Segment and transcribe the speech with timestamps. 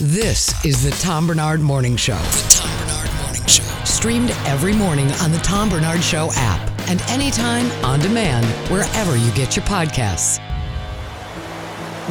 [0.00, 2.14] This is the Tom Barnard Morning Show.
[2.18, 3.64] The Tom Barnard Morning Show.
[3.84, 9.28] Streamed every morning on the Tom Barnard Show app and anytime on demand wherever you
[9.32, 10.38] get your podcasts.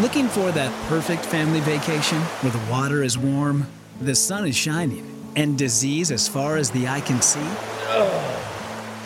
[0.02, 3.66] Looking for that perfect family vacation where the water is warm,
[4.02, 7.40] the sun is shining, and disease as far as the eye can see?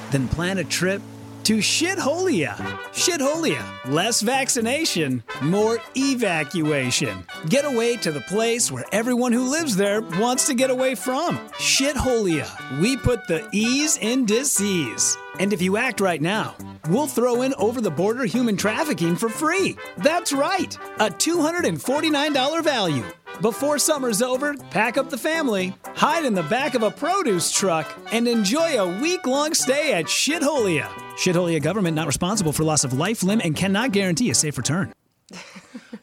[0.10, 1.04] Then plan a trip
[1.44, 2.56] to Shitholia.
[2.94, 3.64] Shitholia.
[3.86, 7.26] Less vaccination, more evacuation.
[7.50, 11.38] Get away to the place where everyone who lives there wants to get away from.
[11.60, 12.48] Shitholia.
[12.82, 15.18] We put the ease in disease.
[15.40, 16.56] And if you act right now,
[16.90, 19.78] we'll throw in over the border human trafficking for free.
[19.98, 23.06] That's right, a $249 value.
[23.40, 27.92] Before summer's over, pack up the family, hide in the back of a produce truck,
[28.12, 30.88] and enjoy a week long stay at Shitholia.
[31.16, 34.94] Shitholia government not responsible for loss of life, limb, and cannot guarantee a safe return.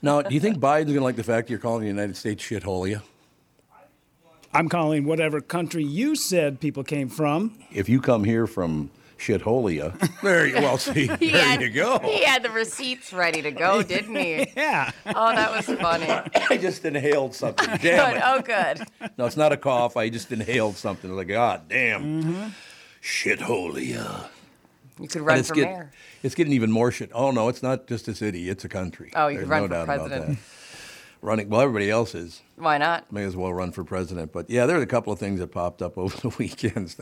[0.00, 2.40] Now, do you think Biden's going to like the fact you're calling the United States
[2.44, 3.02] shitholia?
[4.54, 7.58] I'm calling whatever country you said people came from.
[7.72, 11.06] If you come here from shitholia, there you well see.
[11.18, 11.98] He there had, you go.
[11.98, 14.50] He had the receipts ready to go, didn't he?
[14.56, 14.90] Yeah.
[15.06, 16.06] Oh, that was funny.
[16.50, 17.68] I just inhaled something.
[17.68, 17.80] Good.
[17.82, 18.22] Damn it.
[18.24, 19.10] Oh, good.
[19.18, 19.96] No, it's not a cough.
[19.96, 21.14] I just inhaled something.
[21.14, 22.22] Like, God damn.
[22.22, 22.48] Mm-hmm.
[23.02, 24.28] Shitholia.
[25.00, 25.90] You could run for get- mayor.
[26.22, 27.10] It's getting even more shit.
[27.14, 29.12] Oh no, it's not just a city; it's a country.
[29.14, 30.38] Oh, you There's could run no for president.
[31.20, 32.42] Running, well, everybody else is.
[32.56, 33.10] Why not?
[33.12, 34.32] May as well run for president.
[34.32, 36.96] But yeah, there there's a couple of things that popped up over the weekends.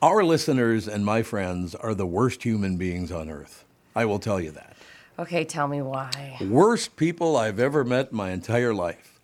[0.00, 3.64] Our listeners and my friends are the worst human beings on earth.
[3.96, 4.76] I will tell you that.
[5.18, 6.36] Okay, tell me why.
[6.40, 9.18] Worst people I've ever met in my entire life.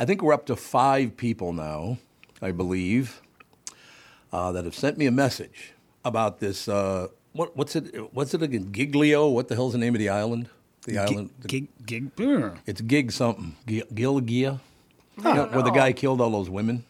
[0.00, 1.98] I think we're up to five people now,
[2.42, 3.22] I believe,
[4.32, 6.66] uh, that have sent me a message about this.
[6.66, 8.12] Uh, what, what's it?
[8.12, 8.72] What's it again?
[8.72, 9.28] Giglio?
[9.28, 10.48] What the hell's the name of the island?
[10.86, 11.30] The island.
[11.38, 12.10] the- Gig, gig,
[12.66, 13.54] it's Gig something.
[13.66, 14.58] Gil- Gilgia.
[15.22, 16.84] I don't Where the guy killed all those women.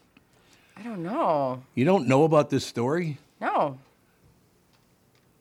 [0.81, 1.61] I don't know.
[1.75, 3.77] You don't know about this story, No.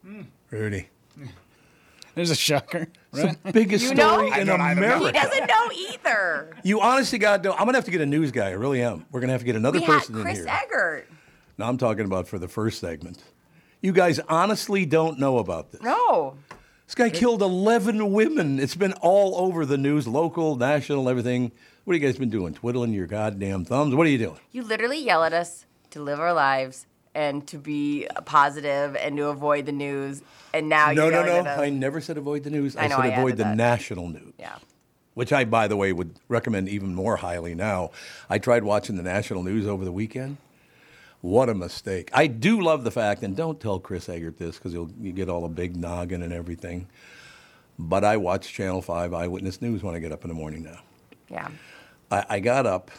[0.04, 0.22] Hmm.
[0.50, 0.88] Rudy?
[2.14, 2.88] There's a shocker.
[3.12, 3.36] Right?
[3.52, 4.14] Biggest You know?
[4.16, 4.78] story I in don't either.
[4.84, 5.06] America.
[5.06, 6.56] He doesn't know either.
[6.62, 7.58] You honestly God don't.
[7.58, 8.48] I'm gonna have to get a news guy.
[8.48, 9.06] I really am.
[9.10, 10.46] We're gonna have to get another We had person in Chris here.
[10.48, 11.08] Egert.
[11.56, 13.22] Now I'm talking about for the first segment.
[13.80, 15.80] You guys honestly don't know about this.
[15.82, 16.36] No.
[16.86, 18.58] This guy killed 11 women.
[18.58, 21.52] It's been all over the news, local, national, everything.
[21.84, 22.54] What have you guys been doing?
[22.54, 23.94] Twiddling your goddamn thumbs?
[23.94, 24.38] What are you doing?
[24.52, 29.28] You literally yell at us to live our lives and to be positive and to
[29.28, 30.22] avoid the news.
[30.52, 31.50] And now no, you're no, no.
[31.50, 32.76] I never said avoid the news.
[32.76, 33.56] I know, said I avoid the that.
[33.56, 34.34] national news.
[34.38, 34.56] Yeah.
[35.14, 37.90] Which I, by the way, would recommend even more highly now.
[38.28, 40.36] I tried watching the national news over the weekend.
[41.22, 42.10] What a mistake.
[42.14, 45.28] I do love the fact, and don't tell Chris Egert this because you'll you get
[45.28, 46.88] all a big noggin and everything.
[47.78, 50.80] But I watch Channel 5 Eyewitness News when I get up in the morning now.
[51.30, 51.48] Yeah.
[52.10, 52.90] I, I got up.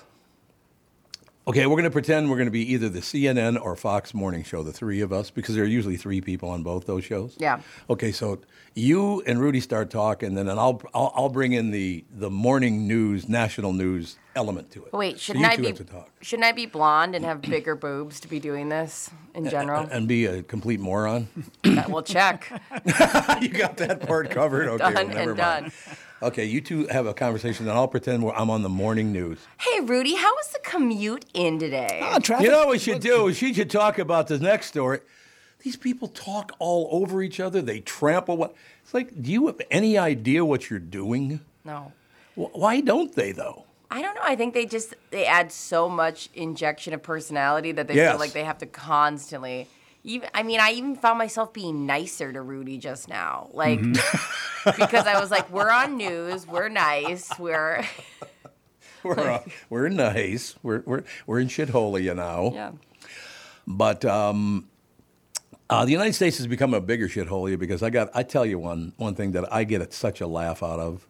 [1.48, 4.44] Okay, we're going to pretend we're going to be either the CNN or Fox Morning
[4.44, 7.36] Show, the three of us, because there are usually three people on both those shows.
[7.40, 7.62] Yeah.
[7.90, 8.40] Okay, so
[8.76, 12.88] you and Rudy start talking, and then I'll I'll, I'll bring in the the morning
[12.88, 14.94] news, national news element to it.
[14.94, 18.20] Wait, shouldn't you I be to talk shouldn't I be blonde and have bigger boobs
[18.22, 19.90] to be doing this in general?
[19.92, 21.28] and be a complete moron?
[21.64, 22.50] That will check.
[23.42, 24.68] you got that part covered.
[24.72, 25.64] Okay, well, Done never and mind.
[25.66, 25.72] done.
[26.24, 29.40] Okay, you two have a conversation, and I'll pretend I'm on the morning news.
[29.60, 32.00] Hey, Rudy, how was the commute in today?
[32.04, 32.46] Ah, traffic.
[32.46, 33.28] You know what we should do?
[33.28, 35.00] is We should talk about the next story.
[35.64, 37.62] These people talk all over each other.
[37.62, 38.54] They trample what?
[38.84, 41.40] It's like, do you have any idea what you're doing?
[41.64, 41.92] no.
[42.36, 43.66] Wh- Why don't they though?
[43.90, 44.22] I don't know.
[44.24, 48.12] I think they just they add so much injection of personality that they Yes.
[48.12, 49.68] feel like they have to constantly.
[50.04, 53.80] Even I mean, I even found myself being nicer to Rudy just now, like
[54.66, 56.48] because I was like, "We're on news.
[56.48, 57.30] We're nice.
[57.38, 57.86] We're
[59.04, 60.56] We're uh, we're nice.
[60.64, 62.52] We're we're we're in shitholia now.
[62.54, 62.72] yeah."
[63.68, 64.68] But um,
[65.70, 68.10] uh, the United States has become a bigger shithole because I got.
[68.14, 71.08] I tell you one one thing that I get such a laugh out of,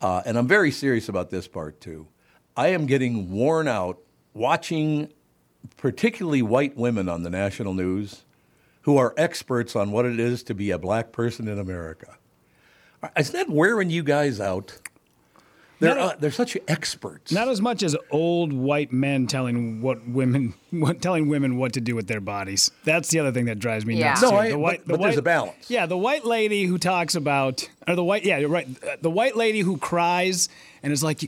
[0.00, 2.08] uh, and I'm very serious about this part too.
[2.56, 3.98] I am getting worn out
[4.34, 5.12] watching,
[5.76, 8.24] particularly white women on the national news,
[8.82, 12.16] who are experts on what it is to be a black person in America.
[13.16, 14.78] Isn't that wearing you guys out?
[15.80, 17.30] They're a- uh, they're such experts.
[17.30, 21.80] Not as much as old white men telling what women, what, telling women what to
[21.80, 22.70] do with their bodies.
[22.84, 24.08] That's the other thing that drives me Yeah.
[24.10, 24.22] nuts.
[24.22, 24.36] No, too.
[24.36, 25.70] I- The but- but there's a balance.
[25.70, 28.66] Yeah, the white lady who talks about, or the white, yeah, you're right.
[28.82, 30.48] uh, The white lady who cries
[30.82, 31.20] and is like,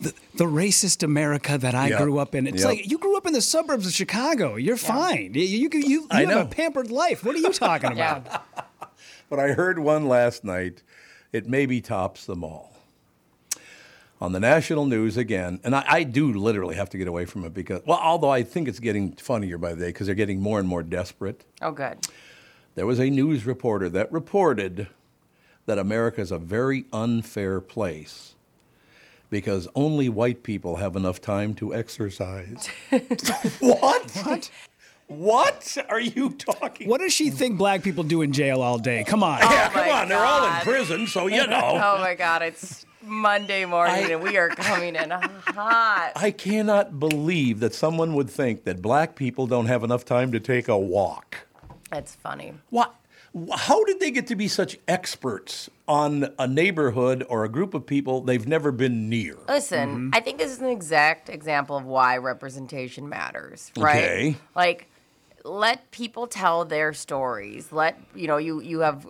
[0.00, 1.98] the, the racist America that I Yeah.
[2.02, 2.46] grew up in.
[2.46, 2.66] It's Yep.
[2.66, 4.56] like you grew up in the suburbs of Chicago.
[4.56, 5.32] You're fine.
[5.34, 6.40] You you, you, you I have know.
[6.40, 7.24] a pampered life.
[7.24, 8.26] What are you talking about?
[8.26, 8.38] Yeah.
[9.30, 10.82] But I heard one last night.
[11.32, 12.71] It maybe tops them all.
[14.22, 17.44] On the national news again, and I, I do literally have to get away from
[17.44, 20.40] it because, well, although I think it's getting funnier by the day because they're getting
[20.40, 21.44] more and more desperate.
[21.60, 21.98] Oh, good.
[22.76, 24.86] There was a news reporter that reported
[25.66, 28.36] that America is a very unfair place
[29.28, 32.68] because only white people have enough time to exercise.
[33.58, 34.08] what?
[34.24, 34.50] What?
[35.08, 36.88] What are you talking?
[36.88, 39.02] What does she think black people do in jail all day?
[39.04, 39.40] Come on.
[39.40, 41.80] Yeah, Oh come my on, they're all in prison, so you know.
[41.82, 46.12] Oh my God, it's Monday morning I- and we are coming in hot.
[46.16, 50.40] I cannot believe that someone would think that black people don't have enough time to
[50.40, 51.46] take a walk.
[51.92, 52.54] It's funny.
[52.70, 52.94] What?
[53.54, 57.86] How did they get to be such experts on a neighborhood or a group of
[57.86, 59.38] people they've never been near?
[59.48, 60.10] Listen, mm-hmm.
[60.12, 63.96] I think this is an exact example of why representation matters, right?
[63.96, 64.36] Okay.
[64.54, 64.90] Like,
[65.44, 67.72] let people tell their stories.
[67.72, 69.06] Let you know you you have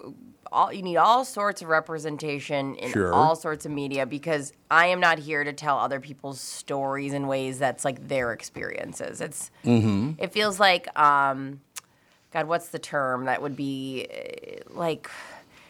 [0.52, 3.12] all you need all sorts of representation in Sure.
[3.12, 7.26] all sorts of media because I am not here to tell other people's stories in
[7.26, 9.20] ways that's like their experiences.
[9.20, 11.60] It's it feels like um,
[12.32, 15.10] God, what's the term that would be uh, like?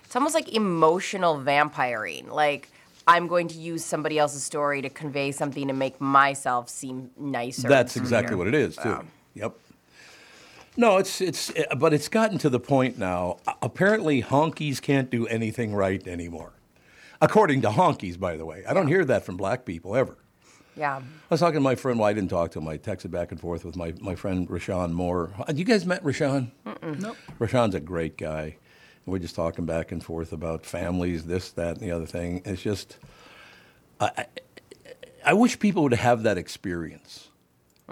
[0.05, 2.31] It's almost like emotional vampiring.
[2.31, 2.69] Like
[3.06, 7.69] I'm going to use somebody else's story to convey something to make myself seem nicer.
[7.69, 9.00] That's exactly what it is, too.
[9.35, 9.56] Yep.
[10.77, 13.39] No, it's it's eh, but it's gotten to the point now.
[13.61, 16.53] Apparently, honkies can't do anything right anymore,
[17.21, 18.19] according to honkies.
[18.19, 20.17] By the way, I don't hear that from black people ever.
[20.77, 20.97] Yeah.
[20.97, 21.99] I was talking to my friend.
[21.99, 22.69] Well, I didn't talk to him.
[22.69, 25.31] I texted back and forth with my, my friend Rashawn Moore.
[25.55, 26.51] You guys met Rashawn?
[26.65, 27.17] Nope.
[27.39, 28.57] Rashawn's a great guy.
[29.05, 32.41] We're just talking back and forth about families, this, that, and the other thing.
[32.45, 32.99] It's just,
[34.01, 34.27] I, I,
[35.27, 37.29] I wish people would have that experience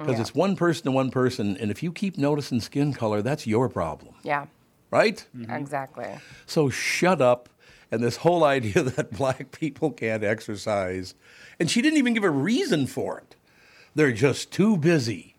[0.01, 0.21] because Yeah.
[0.23, 3.69] it's one person to one person, and if you keep noticing skin color, that's your
[3.69, 4.47] problem, Yeah.
[4.91, 5.25] right?
[5.37, 5.51] Mm-hmm.
[5.53, 6.07] Exactly.
[6.47, 7.49] So shut up.
[7.93, 11.15] And this whole idea that black people can't exercise,
[11.59, 13.35] and she didn't even give a reason for it.
[13.97, 15.35] They're just too busy.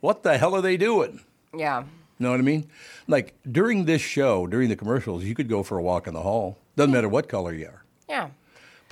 [0.00, 1.20] What the hell are they doing?
[1.56, 1.84] Yeah.
[2.18, 2.68] Know what I mean?
[3.06, 6.22] Like during this show, during the commercials, you could go for a walk in the
[6.22, 6.58] hall.
[6.74, 7.84] Doesn't matter what color you are.
[8.08, 8.30] Yeah.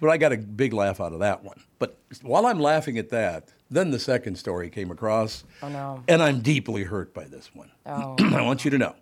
[0.00, 1.60] But I got a big laugh out of that one.
[1.81, 5.44] But while I'm laughing at that, then the second story came across.
[5.62, 6.02] Oh, no.
[6.08, 7.70] And I'm deeply hurt by this one.
[7.86, 8.14] Oh.
[8.20, 8.94] I want you to know.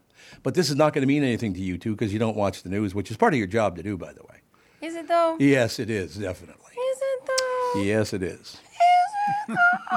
[0.42, 2.62] But this is not going to mean anything to you two because you don't watch
[2.62, 4.40] the news, which is part of your job to do, by the way.
[4.80, 5.36] Is it though?
[5.38, 6.72] Yes, it is, definitely.
[6.72, 7.80] Is it though?
[7.82, 8.58] Yes, it is.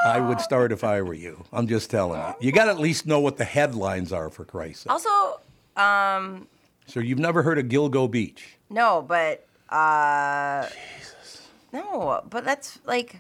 [0.06, 1.44] I would start if I were you.
[1.52, 2.36] I'm just telling you.
[2.48, 4.92] You got to at least know what the headlines are, for Christ's sake.
[4.92, 5.40] Also,
[6.88, 8.58] So you've never heard of Gilgo Beach?
[8.70, 10.68] no, but uh
[11.74, 13.20] No, but that's like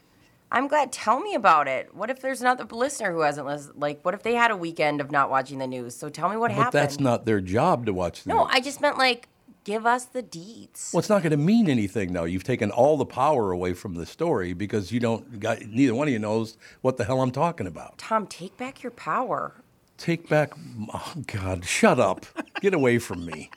[0.51, 0.91] I'm glad.
[0.91, 1.93] Tell me about it.
[1.93, 3.79] What if there's another listener who hasn't listened?
[3.79, 5.95] Like, what if they had a weekend of not watching the news?
[5.95, 6.71] So tell me what happened.
[6.71, 6.91] But happened.
[6.91, 8.37] that's not their job to watch the news.
[8.37, 8.53] No, news.
[8.55, 9.27] I just meant like,
[9.65, 10.93] give us the deets.
[10.93, 12.23] Well, it's not going to mean anything now.
[12.23, 15.39] You've taken all the power away from the story because you don't.
[15.39, 17.97] Got, neither one of you knows what the hell I'm talking about.
[17.97, 19.55] Tom, take back your power.
[19.97, 20.53] Take back.
[20.93, 22.25] Oh God, shut up.
[22.61, 23.49] Get away from me.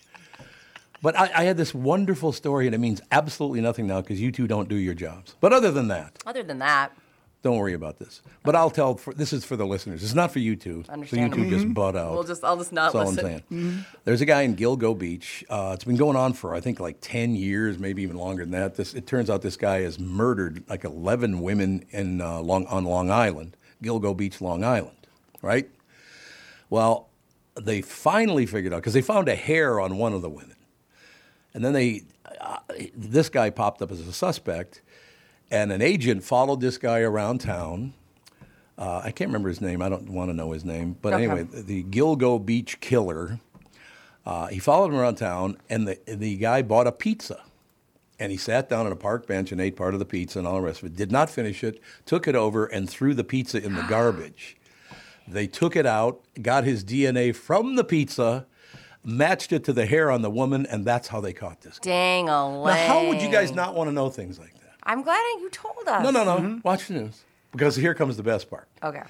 [1.03, 4.31] But I, I had this wonderful story, and it means absolutely nothing now because you
[4.31, 5.35] two don't do your jobs.
[5.41, 6.93] But other than that, Other than that,
[7.43, 8.21] don't worry about this.
[8.43, 8.97] But I'll tell.
[8.97, 10.03] For, this is for the listeners.
[10.05, 10.83] It's not for you two.
[10.85, 11.45] So you Understandable.
[11.45, 12.13] two just butt out.
[12.13, 13.43] we'll just I'll just not That's all listen.
[13.51, 13.85] I'm saying.
[14.05, 15.43] There's a guy in Gilgo Beach.
[15.49, 18.53] Uh, it's been going on for I think like 10 years, maybe even longer than
[18.53, 18.75] that.
[18.75, 22.85] This it turns out this guy has murdered like 11 women in uh, Long on
[22.85, 25.07] Long Island, Gilgo Beach, Long Island,
[25.41, 25.71] right?
[26.69, 27.09] Well,
[27.59, 30.57] they finally figured out because they found a hair on one of the women,
[31.55, 32.03] and then they
[32.41, 32.59] uh,
[32.95, 34.83] this guy popped up as a suspect,
[35.51, 37.95] and an agent followed this guy around town.
[38.79, 39.83] Uh, I can't remember his name.
[39.83, 40.97] I don't want to know his name.
[41.03, 41.25] But Okay.
[41.25, 43.41] anyway, the Gilgo Beach killer.
[44.25, 47.43] Uh, he followed him around town, and the the guy bought a pizza,
[48.19, 50.47] and he sat down on a park bench and ate part of the pizza and
[50.49, 50.97] all the rest of it.
[50.97, 51.81] Did not finish it.
[52.07, 54.57] Took it over and threw the pizza in the garbage.
[55.27, 58.47] They took it out, got his DNA from the pizza,
[59.05, 61.79] matched it to the hair on the woman, and that's how they caught this.
[61.79, 64.75] Dang a Now, how would you guys not want to know things like that?
[64.83, 66.03] I'm glad you told us.
[66.03, 66.37] No, no, no.
[66.39, 66.59] Mm-hmm.
[66.63, 68.69] Watch the news because here comes the best part.
[68.83, 69.03] Okay.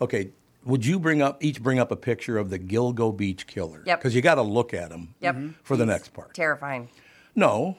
[0.00, 0.30] Okay,
[0.64, 3.82] would you bring up each bring up a picture of the Gilgo Beach killer?
[3.86, 4.00] Yep.
[4.00, 5.14] Because you got to look at him.
[5.20, 5.34] Yep.
[5.34, 5.48] Mm-hmm.
[5.62, 6.34] For the next part.
[6.34, 6.88] Terrifying.
[7.34, 7.76] No,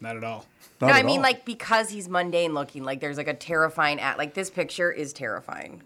[0.00, 0.44] Not at all.
[0.80, 1.22] not no, I mean all.
[1.22, 2.84] like because he's mundane looking.
[2.84, 5.82] Like there's like a terrifying at like this picture is terrifying.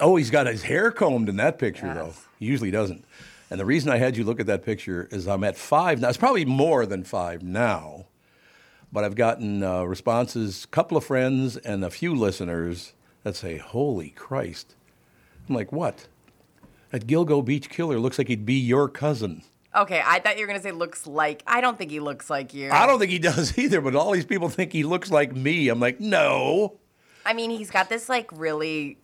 [0.00, 2.12] Oh, he's got his hair combed in that picture, though.
[2.38, 3.04] He usually doesn't.
[3.52, 6.08] And the reason I had you look at that picture is I'm at five now.
[6.08, 8.06] It's probably more than five now,
[8.90, 12.94] but I've gotten uh, responses, a couple of friends and a few listeners
[13.24, 14.74] that say, "Holy Christ!"
[15.46, 16.08] I'm like, "What?"
[16.92, 19.42] That Gilgo Beach killer looks like he'd be your cousin.
[19.76, 21.42] Okay, I thought you were gonna say looks like.
[21.46, 22.70] I don't think he looks like you.
[22.70, 25.68] I don't think he does either, but all these people think he looks like me.
[25.68, 26.78] I'm like, no.
[27.26, 28.96] I mean, he's got this like really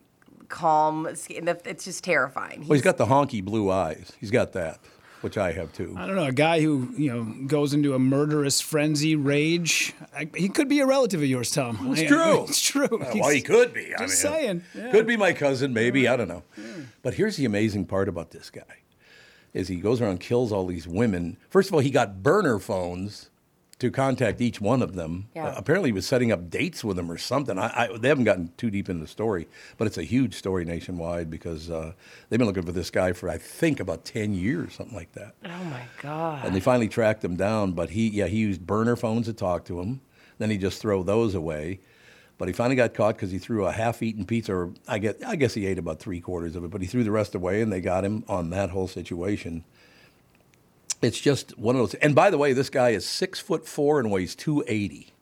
[0.49, 1.05] calm.
[1.07, 2.61] It's just terrifying.
[2.61, 4.11] Well, he's got the honky blue eyes.
[4.19, 4.79] He's got that,
[5.21, 5.93] which I have too.
[5.97, 9.93] I don't know, a guy who, you know, goes into a murderous frenzy, rage.
[10.15, 11.77] I, he could be a relative of yours, Tom.
[11.91, 12.43] It's I- true.
[12.49, 12.85] It's true.
[12.85, 13.85] Uh, well, he could be.
[13.95, 14.63] I mean, Just saying.
[14.75, 14.91] Yeah.
[14.91, 16.07] Could be my cousin, maybe.
[16.07, 16.43] I don't know.
[17.01, 18.63] But here's the amazing part about this guy:
[19.53, 21.37] is he goes around kills all these women.
[21.49, 23.28] First of all, he got burner phones
[23.79, 25.29] to contact each one of them.
[25.33, 25.47] Yeah.
[25.47, 27.57] Uh, apparently, he was setting up dates with them or something.
[27.57, 30.65] I, I, they haven't gotten too deep into the story, but it's a huge story
[30.65, 31.93] nationwide because uh,
[32.29, 35.35] they've been looking for this guy for I think about ten years, something like that.
[35.45, 36.45] oh my god.
[36.45, 39.65] And they finally tracked him down, but he, yeah, he used burner phones to talk
[39.65, 40.01] to him.
[40.37, 41.79] Then he just throw those away.
[42.37, 45.35] But he finally got caught because he threw a half-eaten pizza, or I guess, I
[45.35, 47.69] guess he ate about three quarters of it, but he threw the rest away, and
[47.69, 49.65] they got him on that whole situation.
[51.01, 51.93] It's just one of those.
[51.95, 55.13] And by the way, this guy is six foot four and weighs two eighty.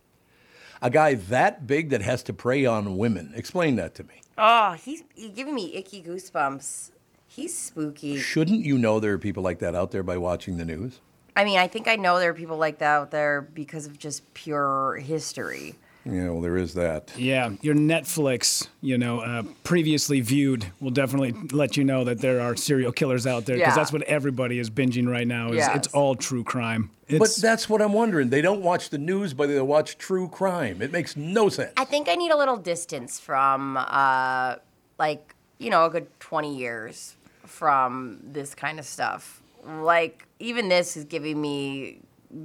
[0.81, 3.33] A guy that big that has to prey on women.
[3.35, 4.21] Explain that to me.
[4.37, 6.91] Oh, he's, he's giving me icky goosebumps.
[7.27, 8.17] He's spooky.
[8.17, 10.99] Shouldn't you know there are people like that out there by watching the news?
[11.35, 13.99] I mean, I think I know there are people like that out there because of
[13.99, 15.75] just pure history.
[16.09, 17.11] Yeah, well, there is that.
[17.17, 22.39] Yeah, your Netflix, you know, uh, previously viewed will definitely let you know that there
[22.41, 23.75] are serial killers out there because Yeah.
[23.75, 25.49] that's what everybody is binging right now.
[25.49, 25.75] Is Yes.
[25.75, 26.91] it's all true crime.
[27.09, 28.29] But that's what I'm wondering.
[28.29, 30.81] They don't watch the news, but they watch true crime.
[30.81, 31.71] It makes no sense.
[31.77, 34.55] I think I need a little distance from, uh,
[34.99, 39.41] like, you know, a good 20 years from this kind of stuff.
[39.65, 41.99] Like, even this is giving me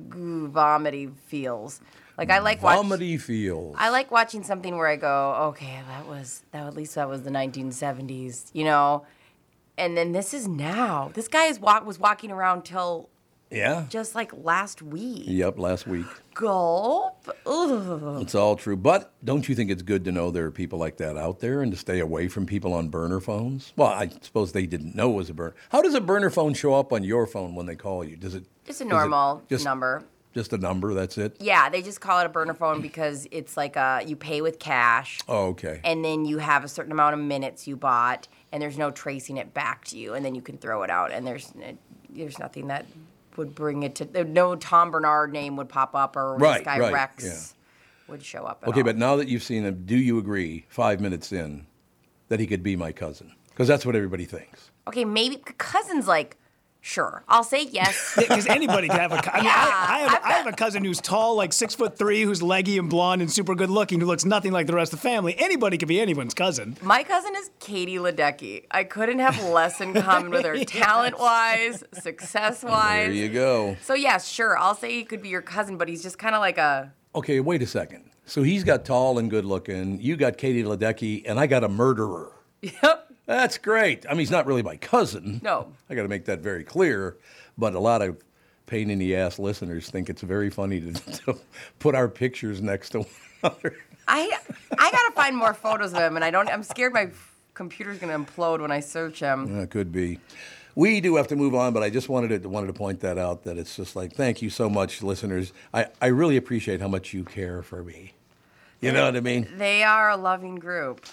[0.09, 1.81] goo, vomity feels.
[2.19, 3.75] Like, I like Vomity feels.
[3.78, 7.23] I like watching something where I go, okay, that was that at least that was
[7.23, 9.04] the 1970s, you know.
[9.78, 11.11] And then this is now.
[11.14, 13.09] This guy is walk was walking around till
[13.50, 13.87] yeah.
[13.88, 15.25] just like last week.
[15.26, 16.07] Yep, last week.
[16.35, 17.28] Gulp.
[17.47, 18.23] Ugh.
[18.23, 18.76] It's all true.
[18.76, 21.62] But don't you think it's good to know there are people like that out there
[21.62, 23.73] and to stay away from people on burner phones?
[23.76, 25.54] Well, I suppose they didn't know it was a burner.
[25.71, 28.16] How does a burner phone show up on your phone when they call you?
[28.16, 30.04] Does it Just a is it normal just- number.
[30.34, 31.36] Just a number, that's it?
[31.40, 34.58] Yeah, they just call it a burner phone because it's like a you pay with
[34.58, 35.80] cash Oh, okay.
[35.84, 39.36] and then you have a certain amount of minutes you bought and there's no tracing
[39.36, 41.52] it back to you and then you can throw it out and there's
[42.08, 42.86] there's nothing that
[43.36, 46.78] would bring it to no Tom Barnard name would pop up or Right, this guy
[46.78, 48.10] right, Rex yeah.
[48.12, 48.60] would show up.
[48.62, 48.84] At Okay, all.
[48.84, 51.66] but now that you've seen him, do you agree, five minutes in,
[52.28, 53.32] that he could be my cousin?
[53.50, 54.70] Because that's what everybody thinks.
[54.88, 56.36] okay, maybe cousins like
[56.82, 57.24] sure.
[57.26, 58.12] I'll say yes.
[58.18, 59.16] because anybody can have a.
[59.22, 61.54] cou- I, mean, Yeah, I, I, have, I've I have a cousin who's tall, like
[61.54, 64.66] six foot three, who's leggy and blonde and super good looking, who looks nothing like
[64.66, 65.34] the rest of the family.
[65.38, 66.76] Anybody could be anyone's cousin.
[66.82, 68.66] My cousin is Katie Ledecky.
[68.70, 73.06] I couldn't have less in common with her, talent wise, success wise.
[73.06, 73.76] There you go.
[73.82, 76.40] So yes, sure, I'll say he could be your cousin, but he's just kind of
[76.40, 78.10] like a Okay, wait a second.
[78.24, 80.00] So he's got tall and good looking.
[80.00, 82.32] You got Katie Ledecky, and I got a murderer.
[82.62, 83.12] yep.
[83.32, 84.04] That's great.
[84.06, 85.40] I mean, he's not really my cousin.
[85.42, 85.72] No.
[85.88, 87.16] I got to make that very clear.
[87.56, 88.22] But a lot of
[88.66, 90.92] pain in the ass listeners think it's very funny to,
[91.24, 91.38] to
[91.78, 93.08] put our pictures next to one
[93.42, 93.76] another.
[94.06, 94.36] I
[94.78, 96.48] I gotta find more photos of him, and I don't.
[96.48, 97.10] I'm scared my
[97.54, 99.54] computer's gonna implode when I search him.
[99.54, 100.18] Yeah, it could be.
[100.74, 103.16] We do have to move on, but I just wanted to wanted to point that
[103.16, 103.44] out.
[103.44, 105.52] That it's just like, thank you so much, listeners.
[105.72, 108.12] I, I really appreciate how much you care for me.
[108.80, 109.48] You know what I mean?
[109.56, 111.06] They are a loving group.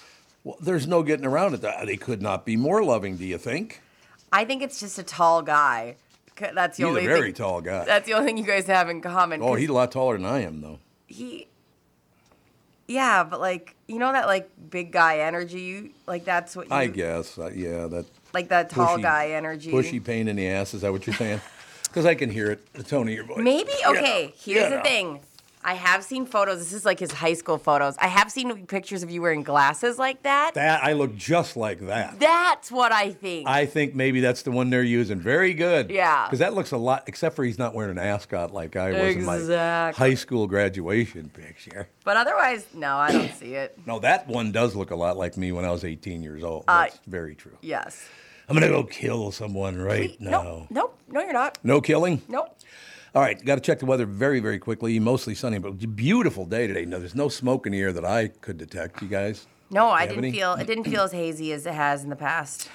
[0.44, 1.62] Well, there's no getting around it.
[1.86, 3.18] They could not be more loving.
[3.18, 3.82] Do you think?
[4.32, 5.96] I think it's just a tall guy.
[6.38, 7.84] That's the He's a only very thing, tall guy.
[7.84, 9.42] That's the only thing you guys have in common.
[9.42, 10.80] Oh, he's a lot taller than I am, though.
[11.08, 11.48] he.
[12.88, 15.62] Yeah, but like you know that like big guy energy.
[15.62, 17.38] You like that's what you I guess.
[17.38, 19.72] Uh, yeah, that like that tall pushy- guy energy.
[19.72, 20.74] Pushy pain in the ass.
[20.74, 21.42] Is that what you're saying?
[21.84, 23.40] Because I can hear it, the tone of your voice.
[23.40, 24.32] Maybe okay.
[24.38, 24.78] Here's Yeah.
[24.78, 25.22] the thing.
[25.62, 26.60] I have seen photos.
[26.60, 27.96] This is like his high school photos.
[28.00, 30.54] I have seen pictures of you wearing glasses like that.
[30.54, 32.18] That I look just like that.
[32.20, 33.48] That's what I think.
[33.48, 35.20] I think maybe that's the one they're using.
[35.20, 35.90] Very good.
[35.90, 36.26] Yeah.
[36.28, 39.16] Because that looks a lot, except for he's not wearing an ascot like I was
[39.16, 41.90] in my high school graduation picture.
[42.06, 43.78] but otherwise, no, I don't see it.
[43.86, 46.64] No, that one does look a lot like me when I was 18 years old.
[46.68, 47.58] Uh, That's very true.
[47.62, 48.08] Yes.
[48.48, 50.42] I'm going to go kill someone right now.
[50.42, 50.68] Nope.
[50.72, 51.00] Nope.
[51.10, 51.60] No, you're not.
[51.64, 52.22] No killing?
[52.28, 52.56] Nope.
[53.16, 55.00] All right, got to check the weather very, very quickly.
[55.00, 56.86] Mostly sunny, but beautiful day today.
[56.86, 59.02] No, there's no smoke in the air that I could detect.
[59.02, 59.48] You guys?
[59.72, 60.32] No, I didn't any?
[60.32, 62.70] feel it didn't feel as hazy as it has in the past.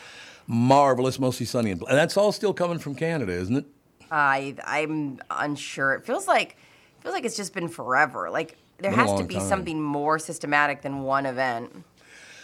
[0.47, 1.71] Marvelous, mostly sunny.
[1.71, 3.67] And and that's all still coming from Canada, isn't it?
[4.11, 5.95] I I'm unsure.
[5.95, 6.57] It feels like
[6.99, 8.31] it feels like it's just been forever.
[8.31, 9.49] Like there Been has to be time.
[9.49, 11.85] something more systematic than one event.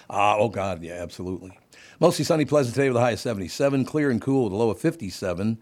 [0.09, 1.57] Ah, oh, God, yeah, absolutely.
[2.01, 3.85] Mostly sunny, pleasant today with a high of 77.
[3.85, 5.59] Clear and cool with a low of 57.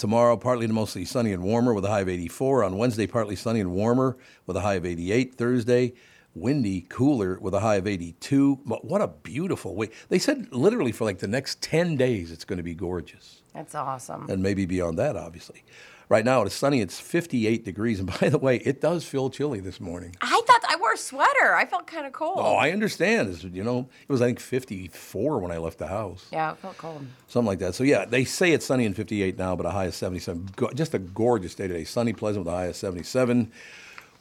[0.00, 2.64] Tomorrow, partly to mostly sunny and warmer with a high of 84.
[2.64, 4.16] On Wednesday, partly sunny and warmer
[4.46, 5.34] with a high of 88.
[5.34, 5.92] Thursday,
[6.34, 8.60] windy, cooler with a high of 82.
[8.64, 9.92] But what a beautiful week.
[10.08, 13.42] They said literally for like the next 10 days it's going to be gorgeous.
[13.52, 14.24] That's awesome.
[14.30, 15.64] And maybe beyond that, obviously.
[16.08, 16.80] Right now, it's sunny.
[16.80, 18.00] It's 58 degrees.
[18.00, 20.16] And by the way, it does feel chilly this morning.
[20.22, 20.49] I thought I
[20.90, 21.54] wore a sweater.
[21.54, 22.38] I felt kind of cold.
[22.38, 23.28] Oh, I understand.
[23.30, 26.26] It's, you know, it was, I think, 54 when I left the house.
[26.32, 27.04] yeah, it felt cold.
[27.28, 27.74] Something like that.
[27.74, 30.50] So, yeah, they say it's sunny in 58 now, but a high of 77.
[30.56, 31.84] Go- Just a gorgeous day today.
[31.84, 33.50] Sunny, pleasant with a high of 77.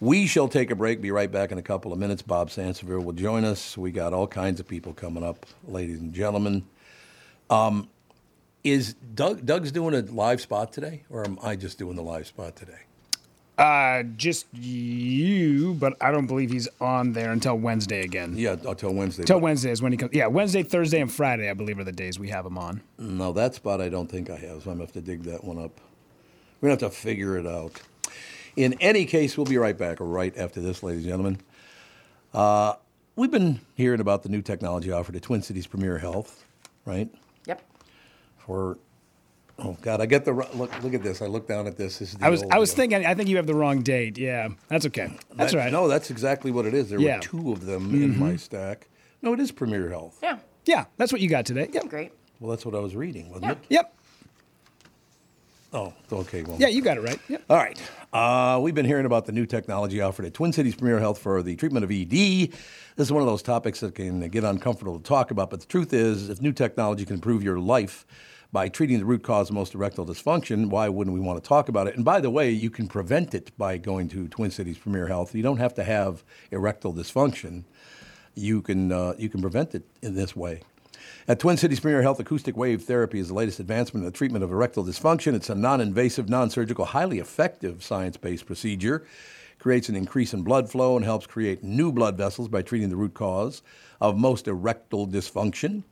[0.02, 1.02] We shall take a break.
[1.02, 2.22] Be right back in a couple of minutes.
[2.22, 3.78] Bob Sansevere will join us.
[3.78, 6.66] We got all kinds of people coming up, ladies and gentlemen.
[7.50, 7.90] Um,
[8.64, 12.28] is Doug Doug's doing a live spot today, or am I just doing the live
[12.28, 12.80] spot today?
[13.60, 18.36] Uh, just you, but I don't believe he's on there until Wednesday again.
[18.38, 19.24] Yeah, until Wednesday.
[19.24, 20.14] Until Wednesday is when he comes.
[20.14, 22.82] Yeah, Wednesday, Thursday, and Friday, I believe, are the days we have him on.
[22.98, 25.44] No, that spot I don't think I have, so I'm gonna have to dig that
[25.44, 25.82] one up.
[26.62, 27.82] We're gonna have to figure it out.
[28.56, 31.42] In any case, we'll be right back right after this, ladies and gentlemen.
[32.34, 32.76] Uh,
[33.18, 36.46] we've been hearing about the new technology offered at Twin Cities Premier Health,
[36.86, 37.10] right?
[37.46, 37.62] Yep.
[38.38, 38.78] For
[39.64, 40.72] oh god, I get the ri- look.
[40.84, 41.22] Look at this.
[41.22, 42.00] I look down at this.
[42.00, 42.78] this is the I was, I was deal.
[42.78, 43.06] thinking.
[43.06, 44.18] I think you have the wrong date.
[44.18, 45.12] Yeah, that's okay.
[45.36, 45.72] That's That- right.
[45.72, 46.90] No, that's exactly what it is.
[46.90, 47.16] There Yeah.
[47.18, 48.88] were two of them in my stack.
[49.22, 50.20] No, it is Premier Health.
[50.24, 50.38] Yeah.
[50.66, 51.68] Yeah, that's what you got today.
[51.72, 51.90] Yep.
[51.90, 52.12] Great.
[52.40, 53.52] Well, that's what I was reading, wasn't Yeah.
[53.52, 53.58] it?
[53.70, 53.94] Yep.
[55.72, 56.42] Oh, okay.
[56.44, 57.20] Well, Yeah, you got it right.
[57.28, 57.44] Yep.
[57.50, 57.80] All right.
[58.12, 61.44] Uh, we've been hearing about the new technology offered at Twin Cities Premier Health for
[61.44, 62.10] the treatment of ED.
[62.96, 65.68] This is one of those topics that can get uncomfortable to talk about, but the
[65.68, 68.08] truth is, if new technology can improve your life
[68.52, 71.70] by treating the root cause of most erectile dysfunction, why wouldn't we want to talk
[71.70, 71.96] about it?
[71.96, 75.36] And by the way, you can prevent it by going to Twin Cities Premier Health.
[75.36, 77.64] You don't have to have erectile dysfunction.
[78.34, 80.62] You can, uh, you can prevent it in this way.
[81.28, 84.44] At Twin Cities Premier Health, acoustic wave therapy is the latest advancement in the treatment
[84.44, 85.36] of erectile dysfunction.
[85.36, 89.06] It's a non invasive, non surgical, highly effective science based procedure.
[89.60, 92.96] Creates an increase in blood flow and helps create new blood vessels by treating the
[92.96, 93.62] root cause
[94.02, 95.84] of most erectile dysfunction.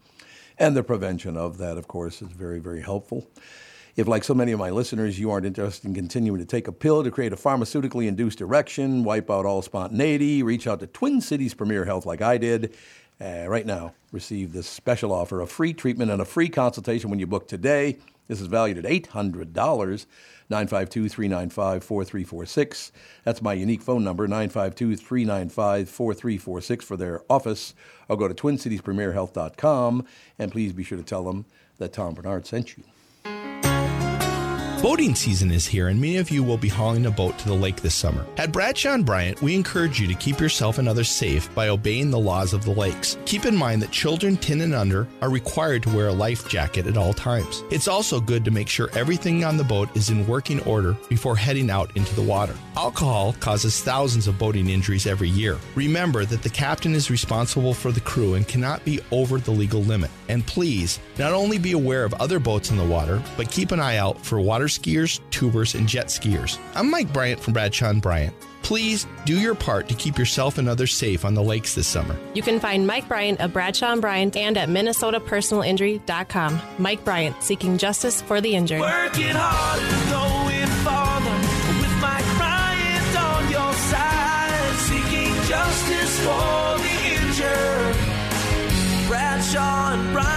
[0.59, 3.27] And the prevention of that, of course, is very, very helpful.
[3.95, 6.71] If, like so many of my listeners, you aren't interested in continuing to take a
[6.71, 11.19] pill to create a pharmaceutically induced erection, wipe out all spontaneity, reach out to Twin
[11.19, 12.75] Cities Premier Health like I did.
[13.19, 17.17] Uh, right now, receive this special offer of free treatment and a free consultation when
[17.17, 17.97] you book today.
[18.27, 20.05] This is valued at $800.
[20.49, 22.91] 952 395 4346.
[23.23, 27.73] That's my unique phone number, 952 395 4346 for their office.
[28.07, 30.05] Or go to twincitiespremierhealth.com
[30.39, 31.45] and please be sure to tell them
[31.79, 33.56] that Tom Barnard sent you.
[34.81, 37.53] Boating season is here, and many of you will be hauling a boat to the
[37.53, 38.23] lake this summer.
[38.37, 42.11] At Bradshaw and Bryant, we encourage you to keep yourself and others safe by obeying
[42.11, 43.17] the laws of the lakes.
[43.25, 46.85] Keep in mind that children 10 and under are required to wear a life jacket
[46.85, 47.63] at all times.
[47.71, 51.35] It's also good to make sure everything on the boat is in working order before
[51.35, 52.53] heading out into the water.
[52.75, 55.57] Alcohol causes thousands of boating injuries every year.
[55.73, 59.81] Remember that the captain is responsible for the crew and cannot be over the legal
[59.81, 60.11] limit.
[60.29, 63.79] And please, not only be aware of other boats in the water, but keep an
[63.79, 66.59] eye out for water skiers, tubers, and jet skiers.
[66.75, 68.35] I'm Mike Bryant from Bradshaw and Bryant.
[68.63, 72.17] Please do your part to keep yourself and others safe on the lakes this summer.
[72.33, 76.61] You can find Mike Bryant of Bradshaw and Bryant and at minnesotapersonalinjury.com.
[76.77, 78.81] Mike Bryant, seeking justice for the injured.
[78.81, 81.31] Working harder, going farther
[81.79, 87.95] with Mike Bryant on your side, seeking justice for the injured.
[89.07, 90.36] Bradshaw and Bryant.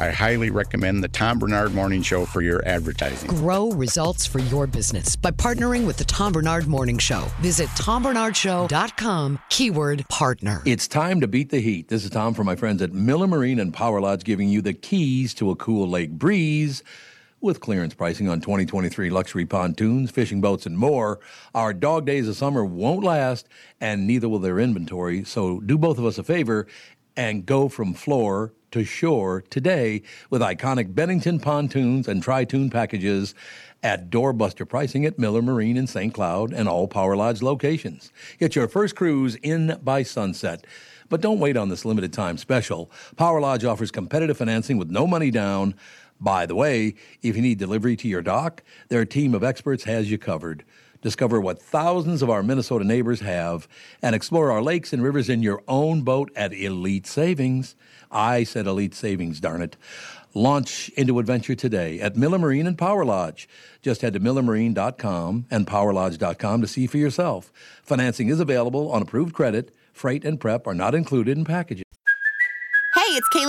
[0.00, 3.28] I highly recommend the Tom Barnard Morning Show for your advertising.
[3.30, 7.26] Grow results for your business by partnering with the Tom Barnard Morning Show.
[7.40, 10.62] Visit tombarnardshow.com, keyword partner.
[10.64, 11.88] It's time to beat the heat.
[11.88, 14.72] This is Tom from my friends at Miller Marine and Power Lodge giving you the
[14.72, 16.84] keys to a cool lake breeze.
[17.40, 21.18] With clearance pricing on 2023 luxury pontoons, fishing boats, and more,
[21.54, 23.48] our dog days of summer won't last,
[23.80, 25.24] and neither will their inventory.
[25.24, 26.66] So do both of us a favor
[27.16, 33.34] and go from floor to shore today with iconic Bennington pontoons and tri-toon packages
[33.82, 36.12] at doorbuster pricing at Miller Marine in St.
[36.12, 38.12] Cloud and all Power Lodge locations.
[38.38, 40.66] Get your first cruise in by sunset.
[41.08, 42.90] But don't wait on this limited time special.
[43.16, 45.74] Power Lodge offers competitive financing with no money down.
[46.20, 50.10] By the way, if you need delivery to your dock, their team of experts has
[50.10, 50.64] you covered.
[51.00, 53.68] Discover what thousands of our Minnesota neighbors have
[54.02, 57.76] and explore our lakes and rivers in your own boat at Elite Savings.
[58.10, 59.76] I said Elite Savings, darn it.
[60.34, 63.48] Launch into adventure today at Miller Marine and Power Lodge.
[63.80, 67.52] Just head to millermarine.com and powerlodge.com to see for yourself.
[67.82, 69.74] Financing is available on approved credit.
[69.92, 71.87] Freight and prep are not included in packages.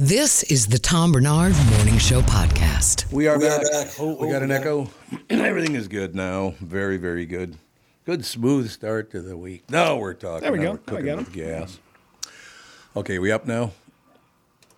[0.00, 3.12] This is the Tom Barnard Morning Show podcast.
[3.12, 3.62] We are back.
[3.98, 4.88] Oh, we got an echo.
[5.28, 6.54] Everything is good now.
[6.60, 7.56] Very, very good.
[8.06, 9.68] Good, smooth start to the week.
[9.68, 10.42] No, we're talking.
[10.42, 10.70] There we now go.
[10.70, 11.80] We're I cooking got with gas.
[12.94, 13.72] Okay, we up now?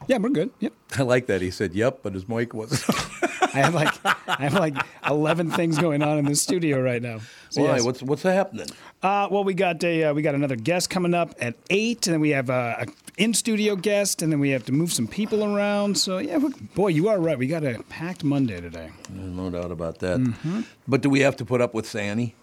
[0.06, 0.52] Yeah, we're good.
[0.60, 0.72] Yep.
[0.96, 1.42] I like that.
[1.42, 2.82] He said, "Yep," but his mic wasn't.
[3.54, 7.18] I have like I have like eleven things going on in the studio right now.
[7.50, 7.74] So Why?
[7.74, 7.84] yes.
[7.84, 8.68] What's what's happening?
[9.02, 12.14] Uh, well, we got a uh, we got another guest coming up at eight, and
[12.14, 15.06] then we have a, a in studio guest, and then we have to move some
[15.06, 15.98] people around.
[15.98, 17.38] So yeah, we boy, you are right.
[17.38, 18.90] We got a packed Monday today.
[19.08, 20.18] There's no doubt about that.
[20.18, 20.62] Mm-hmm.
[20.88, 22.34] But do we have to put up with Sandy?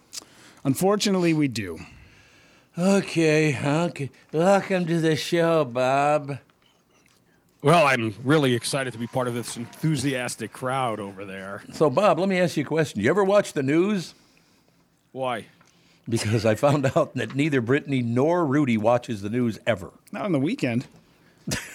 [0.64, 1.80] Unfortunately, we do.
[2.78, 4.12] Okay, okay.
[4.32, 6.40] Welcome to the show, Bob.
[7.64, 11.64] Well, I'm really excited to be part of this enthusiastic crowd over there.
[11.74, 13.02] So, Bob, let me ask you a question.
[13.02, 14.14] You ever watch the news?
[15.12, 15.48] Why?
[16.10, 19.91] Because I found out that neither Brittany nor Rudy watches the news ever.
[20.12, 20.86] Not on the weekend.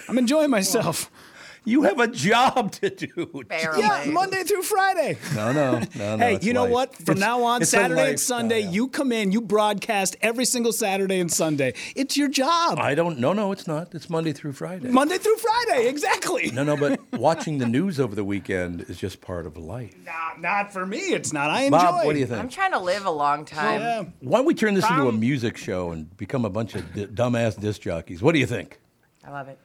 [0.08, 1.10] I'm enjoying myself.
[1.64, 3.44] You have a job to do.
[3.48, 3.80] Barely.
[3.82, 5.16] Yeah, Monday through Friday.
[5.34, 6.18] No, no, no, no.
[6.18, 6.72] hey, it's you know life.
[6.72, 6.94] what?
[6.96, 8.38] From It's- now on, Saturday and lifestyle.
[8.40, 11.74] Sunday, you come in, you broadcast every single Saturday and Sunday.
[11.94, 12.78] It's your job.
[12.80, 13.18] I don't.
[13.18, 13.94] No, no, it's not.
[13.94, 14.88] It's Monday through Friday.
[14.88, 16.50] Monday through Friday, exactly.
[16.50, 19.94] no, no, but watching the news over the weekend is just part of life.
[20.04, 20.98] Nah, not for me.
[20.98, 21.50] It's not.
[21.50, 21.78] I enjoy.
[21.78, 22.40] Bob, what do you think?
[22.40, 23.80] I'm trying to live a long time.
[23.80, 24.04] Yeah.
[24.20, 27.06] Why don't we turn this into a music show and become a bunch of d-
[27.06, 28.20] dumbass disc jockeys?
[28.20, 28.80] What do you think?
[29.24, 29.58] I love it.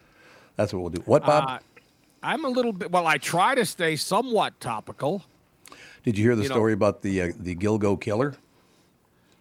[0.58, 1.02] That's what we'll do.
[1.06, 1.44] What, Bob?
[1.50, 1.60] Uh,
[2.28, 2.92] I'm a little bit.
[2.92, 5.24] Well, I try to stay somewhat topical.
[6.04, 8.36] Did you hear the you know- story about the uh, the Gilgo killer?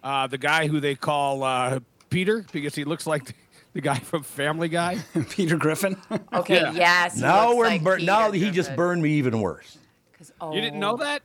[0.03, 3.33] Uh, the guy who they call uh, Peter because he looks like the,
[3.73, 4.99] the guy from Family Guy.
[5.29, 5.97] Peter Griffin.
[6.33, 6.71] Okay, Yeah.
[6.71, 7.15] yes.
[7.15, 9.77] he Now we're like bur- now Peter he just burned me even worse.
[10.17, 10.97] 'Cause- You didn't know oh.
[10.97, 11.23] that?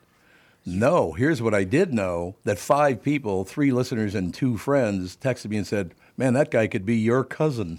[0.67, 5.49] No, here's what I did know: that five people, three listeners and two friends, texted
[5.51, 7.79] me and said, "Man, that guy could be your cousin."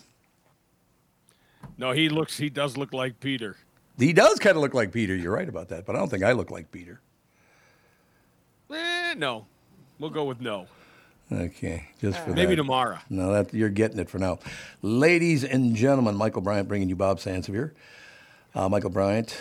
[1.77, 2.37] No, he looks.
[2.37, 3.57] He does look like Peter.
[3.97, 5.15] He does kind of look like Peter.
[5.15, 6.99] You're right about that, but I don't think I look like Peter.
[8.71, 9.45] Eh, no,
[9.99, 10.67] we'll go with no.
[11.31, 12.55] Okay, just for Maybe that.
[12.57, 12.99] tomorrow.
[13.09, 14.39] No, that you're getting it for now.
[14.81, 17.71] Ladies and gentlemen, Michael Bryant bringing you Bob Sansevere.
[18.53, 19.37] Uh, Michael Bryant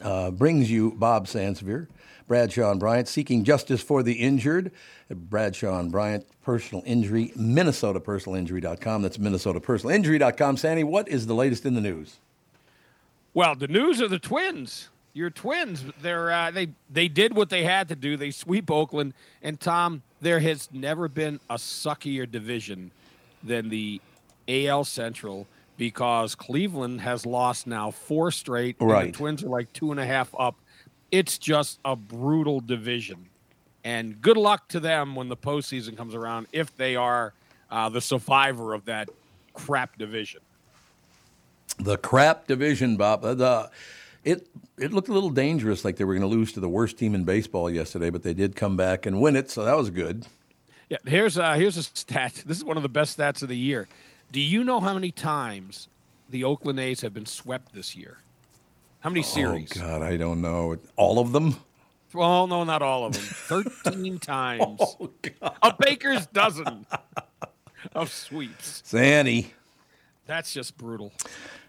[0.00, 1.86] uh, brings you Bob Sansevere.
[2.26, 4.72] Bradshaw and Bryant seeking justice for the injured.
[5.10, 9.02] Bradshaw and Bryant personal injury, MinnesotaPersonalInjury.com.
[9.02, 10.56] That's MinnesotaPersonalInjury.com.
[10.56, 12.16] Sandy, what is the latest in the news?
[13.34, 14.88] Well, the news of the Twins.
[15.14, 15.84] Your Twins.
[16.00, 18.16] They're uh, they they did what they had to do.
[18.16, 19.14] They sweep Oakland.
[19.42, 22.90] And Tom, there has never been a suckier division
[23.42, 24.00] than the
[24.48, 28.76] AL Central because Cleveland has lost now four straight.
[28.80, 29.12] and Right.
[29.12, 30.56] the Twins are like two and a half up.
[31.10, 33.26] It's just a brutal division.
[33.84, 37.34] And good luck to them when the postseason comes around if they are
[37.70, 39.08] uh, the survivor of that
[39.54, 40.40] crap division.
[41.84, 43.24] The crap division, Bob.
[43.24, 43.70] Uh, The,
[44.24, 44.46] it
[44.78, 47.14] it looked a little dangerous, like they were going to lose to the worst team
[47.14, 50.26] in baseball yesterday, but they did come back and win it, so that was good.
[50.88, 52.42] Yeah, here's uh here's a stat.
[52.46, 53.88] This is one of the best stats of the year.
[54.30, 55.88] Do you know how many times
[56.30, 58.18] the Oakland A's have been swept this year?
[59.00, 59.72] How many series?
[59.76, 60.76] Oh God, I don't know.
[60.96, 61.56] All of them.
[62.14, 63.22] Well, no, not all of them.
[63.72, 64.78] Thirteen times.
[64.80, 66.86] Oh God, A baker's dozen
[67.94, 68.82] of sweeps.
[68.84, 69.52] Sandy.
[70.26, 71.12] That's just brutal.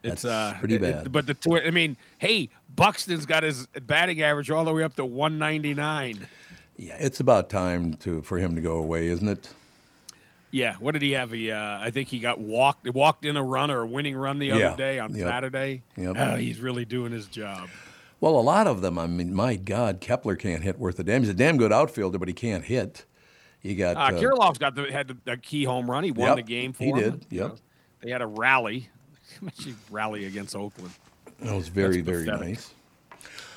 [0.03, 1.11] It's That's uh, pretty it- bad.
[1.11, 4.95] but the twi- I mean, hey, Buxton's got his batting average all the way up
[4.95, 6.27] to 199.
[6.77, 9.49] Yeah, it's about time to for him to go away, isn't it?
[10.51, 11.31] Yeah, what did he have?
[11.31, 14.37] He, uh, I think he got walked walked in a run or a winning run
[14.39, 14.55] the Yeah.
[14.69, 15.27] other day on Yep.
[15.27, 15.81] Saturday.
[15.97, 16.15] Yep.
[16.17, 17.69] Oh, he's really doing his job.
[18.19, 18.97] Well, a lot of them.
[18.99, 21.21] I mean, my God, Kepler can't hit worth a damn.
[21.21, 23.05] He's a damn good outfielder, but he can't hit.
[23.63, 26.03] You got Uh, uh, Kirilloff's got the had the, the key home run.
[26.03, 26.95] He won Yep, the game for he him.
[26.97, 27.57] He did, yep.
[28.03, 28.89] Know, they had a rally.
[29.41, 30.91] Imagine rally against Oakland.
[31.39, 32.73] that was very, very nice.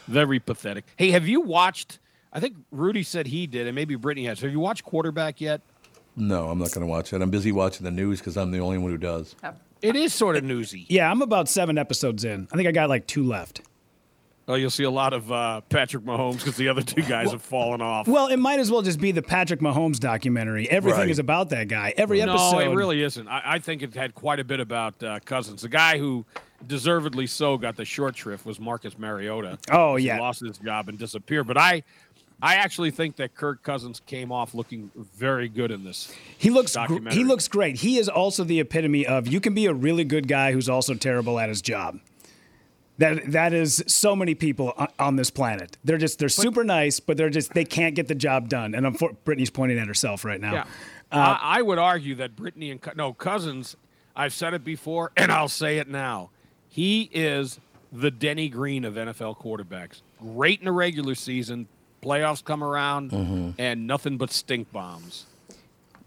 [0.07, 0.85] Very pathetic.
[0.97, 1.99] Hey, have you watched?
[2.33, 4.41] I think Rudy said he did, and maybe Brittany has.
[4.41, 5.61] Have you watched quarterback yet?
[6.17, 7.21] No, I'm not going to watch it.
[7.21, 9.35] I'm busy watching the news because I'm the only one who does.
[9.83, 10.87] It is sort of newsy.
[10.89, 12.49] Yeah, I'm about seven episodes in.
[12.53, 13.63] I think I got like two left.
[14.49, 17.43] Oh, you'll see a lot of uh, Patrick Mahomes because the other two guys have
[17.43, 18.07] fallen off.
[18.07, 20.71] Well, it might as well just be the Patrick Mahomes documentary.
[20.71, 21.11] Everything Right.
[21.11, 21.93] is about that guy.
[21.97, 22.53] Every episode.
[22.53, 23.27] No, it really isn't.
[23.27, 25.63] I, I think it had quite a bit about uh, Cousins.
[25.63, 26.25] The guy who
[26.65, 29.59] deservedly so got the short shrift was Marcus Mariota.
[29.71, 30.21] Oh, He yeah.
[30.21, 31.49] lost his job and disappeared.
[31.49, 31.83] But I,
[32.41, 36.13] I actually think that Kirk Cousins came off looking very good in this.
[36.39, 37.77] He looks gr- he looks great.
[37.79, 40.95] He is also the epitome of you can be a really good guy who's also
[40.95, 41.99] terrible at his job.
[42.99, 45.77] That that is so many people on, on this planet.
[45.85, 48.75] They're just they're super nice, but they're just they can't get the job done.
[48.75, 50.53] And unfor- Brittany's pointing at herself right now.
[50.53, 50.65] Yeah.
[51.13, 53.77] Uh, I, I would argue that Brittany and no Cousins.
[54.17, 56.31] I've said it before, and I'll say it now.
[56.71, 57.61] He is
[57.93, 60.01] the Denny Green of NFL quarterbacks.
[60.19, 61.69] Great in the regular season.
[62.03, 63.51] Playoffs come around, Mm-hmm.
[63.59, 65.27] and nothing but stink bombs.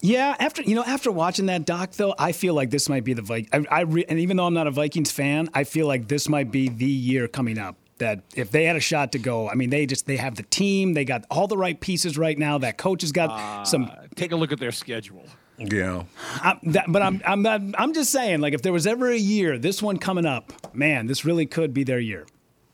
[0.01, 3.13] Yeah, after you know, after watching that doc, though, I feel like this might be
[3.13, 3.67] the Vikings.
[3.69, 6.29] I, I re- and even though I'm not a Vikings fan, I feel like this
[6.29, 9.55] might be the year coming up that if they had a shot to go, I
[9.55, 12.57] mean, they just they have the team, they got all the right pieces right now.
[12.57, 13.85] That coach has got some.
[13.85, 15.25] Uh, Take a look at their schedule.
[15.57, 16.03] Yeah.
[16.41, 19.17] I'm, that, but I'm I'm not, I'm just saying, like, if there was ever a
[19.17, 22.25] year, this one coming up, man, this really could be their year.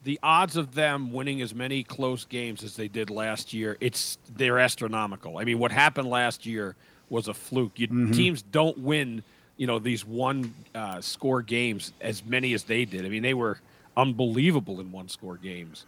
[0.04, 4.20] The odds of them winning as many close games as they did last year, it's
[4.32, 5.40] they're astronomical.
[5.40, 6.76] I mean, what happened last year
[7.10, 7.80] was a fluke.
[7.80, 8.12] You, Mm-hmm.
[8.12, 9.24] Teams don't win,
[9.58, 13.06] you know, these one uh, score games as many as they did.
[13.06, 13.60] I mean, they were
[13.96, 15.86] unbelievable in one score games.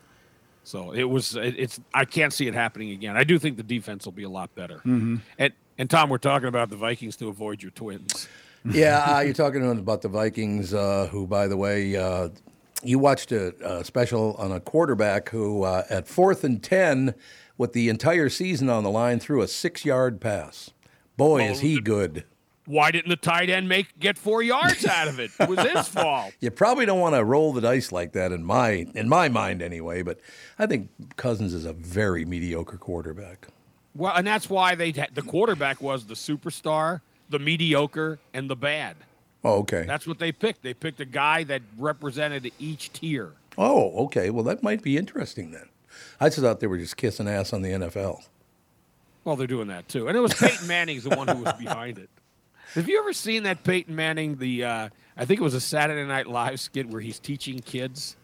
[0.63, 1.35] So it was.
[1.35, 1.79] It, it's.
[1.93, 3.15] I can't see it happening again.
[3.15, 4.77] I do think the defense will be a lot better.
[4.79, 5.17] Mm-hmm.
[5.37, 8.27] And and Tom, we're talking about the Vikings to avoid your twins.
[8.69, 12.29] Yeah, uh, you're talking about the Vikings, uh, who, by the way, uh,
[12.83, 17.15] you watched a, a special on a quarterback who, uh, at fourth and 10,
[17.57, 20.71] with the entire season on the line, threw a six yard pass.
[21.17, 22.23] Boy, is he good.
[22.65, 25.31] Why didn't the tight end make get four yards out of it?
[25.39, 26.33] It was his fault.
[26.41, 29.61] You probably don't want to roll the dice like that in my in my mind
[29.61, 30.19] anyway, but
[30.59, 33.47] I think Cousins is a very mediocre quarterback.
[33.95, 38.97] Well, and that's why they the quarterback was the superstar, the mediocre, and the bad.
[39.43, 39.85] Oh, okay.
[39.87, 40.61] That's what they picked.
[40.61, 43.31] They picked a guy that represented each tier.
[43.57, 44.29] Oh, okay.
[44.29, 45.69] Well, that might be interesting then.
[46.19, 48.27] I just thought they were just kissing ass on the NFL.
[49.27, 51.97] Well, they're doing that too, and it was Peyton Manning's the one who was behind
[51.97, 52.09] it.
[52.75, 54.37] Have you ever seen that Peyton Manning?
[54.37, 58.15] The uh, I think it was a Saturday Night Live skit where he's teaching kids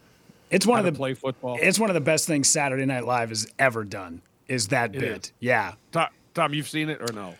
[0.50, 1.58] It's one of the play football.
[1.62, 4.22] It's one of the best things Saturday Night Live has ever done.
[4.48, 5.26] Is that It bit?
[5.26, 5.34] is.
[5.42, 5.74] Yeah.
[5.92, 7.36] Tom, Tom, you've seen it or no?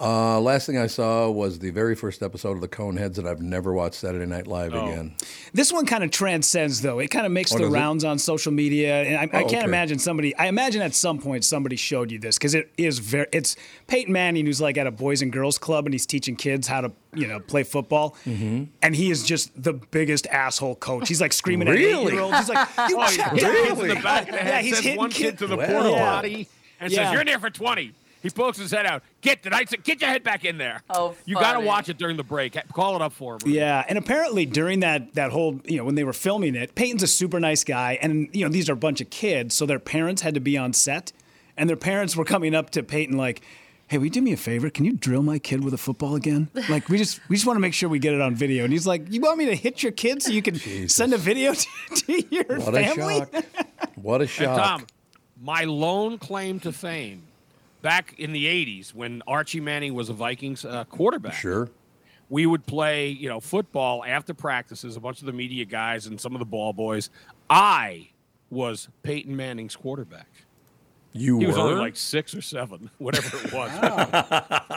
[0.00, 3.40] Uh, last thing I saw was the very first episode of the Coneheads that I've
[3.42, 4.86] never watched Saturday Night Live Oh.
[4.86, 5.14] again.
[5.52, 7.00] This one kind of transcends, though.
[7.00, 7.76] It kind of makes Oh, the does it?
[7.76, 9.64] rounds on social media, and I, I Oh, can't okay.
[9.64, 10.36] imagine somebody.
[10.36, 13.26] I imagine at some point somebody showed you this because it is very.
[13.32, 13.56] It's
[13.88, 16.80] Peyton Manning who's like at a boys and girls club and he's teaching kids how
[16.82, 18.64] to you know play football, Mm-hmm.
[18.82, 21.08] and he is just the biggest asshole coach.
[21.08, 22.38] He's like screaming at eight year olds.
[22.38, 24.46] He's like, "You Oh, he checked hits out." kids in the back of the head.
[24.46, 25.66] Yeah, he's hitting one kid- kid to the Wow.
[25.66, 25.98] porta Yeah.
[26.10, 27.02] potty and Yeah.
[27.04, 27.94] says, "You're in there for 20."
[28.32, 29.02] He pokes his head out.
[29.20, 29.70] Get the night.
[29.84, 30.82] Get your head back in there.
[30.90, 32.56] Oh, you got to watch it during the break.
[32.72, 33.40] Call it up for him.
[33.46, 37.02] Yeah, and apparently during that that whole you know when they were filming it, Peyton's
[37.02, 39.78] a super nice guy, and you know these are a bunch of kids, so their
[39.78, 41.12] parents had to be on set,
[41.56, 43.40] and their parents were coming up to Peyton like,
[43.88, 44.68] "Hey, will you do me a favor?
[44.70, 46.48] Can you drill my kid with a football again?
[46.68, 48.72] Like we just we just want to make sure we get it on video." And
[48.72, 51.54] he's like, "You want me to hit your kid so you can send a video
[51.54, 53.44] to, to your What family?" a shock!
[53.96, 54.58] What a And shock!
[54.58, 54.86] Tom,
[55.40, 57.22] my lone claim to fame,
[57.82, 61.34] back in the '80s when Archie Manning was a Vikings uh, quarterback.
[61.34, 61.68] Sure.
[62.28, 66.20] we would play, you know, football after practices, a bunch of the media guys and
[66.20, 67.10] some of the ball boys.
[67.48, 68.10] I
[68.50, 70.28] was Peyton Manning's quarterback.
[71.14, 73.70] You He was only like six or seven, whatever it was.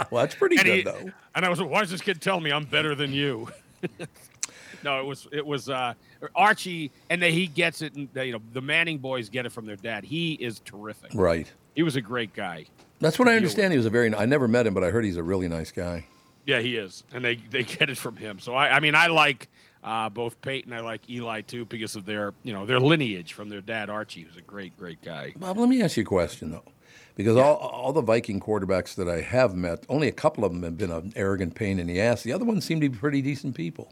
[0.09, 1.11] well, that's pretty and, good he- though.
[1.35, 3.49] and I was, why is this kid telling me I'm better than you?
[4.83, 5.93] no, it was it was uh,
[6.35, 7.95] Archie, and that he gets it.
[7.95, 10.03] And you know, the Manning boys get it from their dad.
[10.05, 11.11] He is terrific.
[11.13, 11.51] Right.
[11.75, 12.65] He was a great guy.
[13.01, 13.73] That's what I understand.
[13.73, 14.13] He was a very.
[14.13, 16.05] I never met him, but I heard he's a really nice guy.
[16.45, 18.39] Yeah, he is, and they they get it from him.
[18.39, 19.49] So I, I mean, I like
[19.83, 20.71] uh, both Peyton.
[20.71, 24.21] I like Eli too because of their you know their lineage from their dad Archie,
[24.21, 25.33] who's a great great guy.
[25.35, 26.71] Bob, let me ask you a question though,
[27.15, 30.63] because all all the Viking quarterbacks that I have met, only a couple of them
[30.63, 32.21] have been an arrogant pain in the ass.
[32.23, 33.91] The other ones seem to be pretty decent people.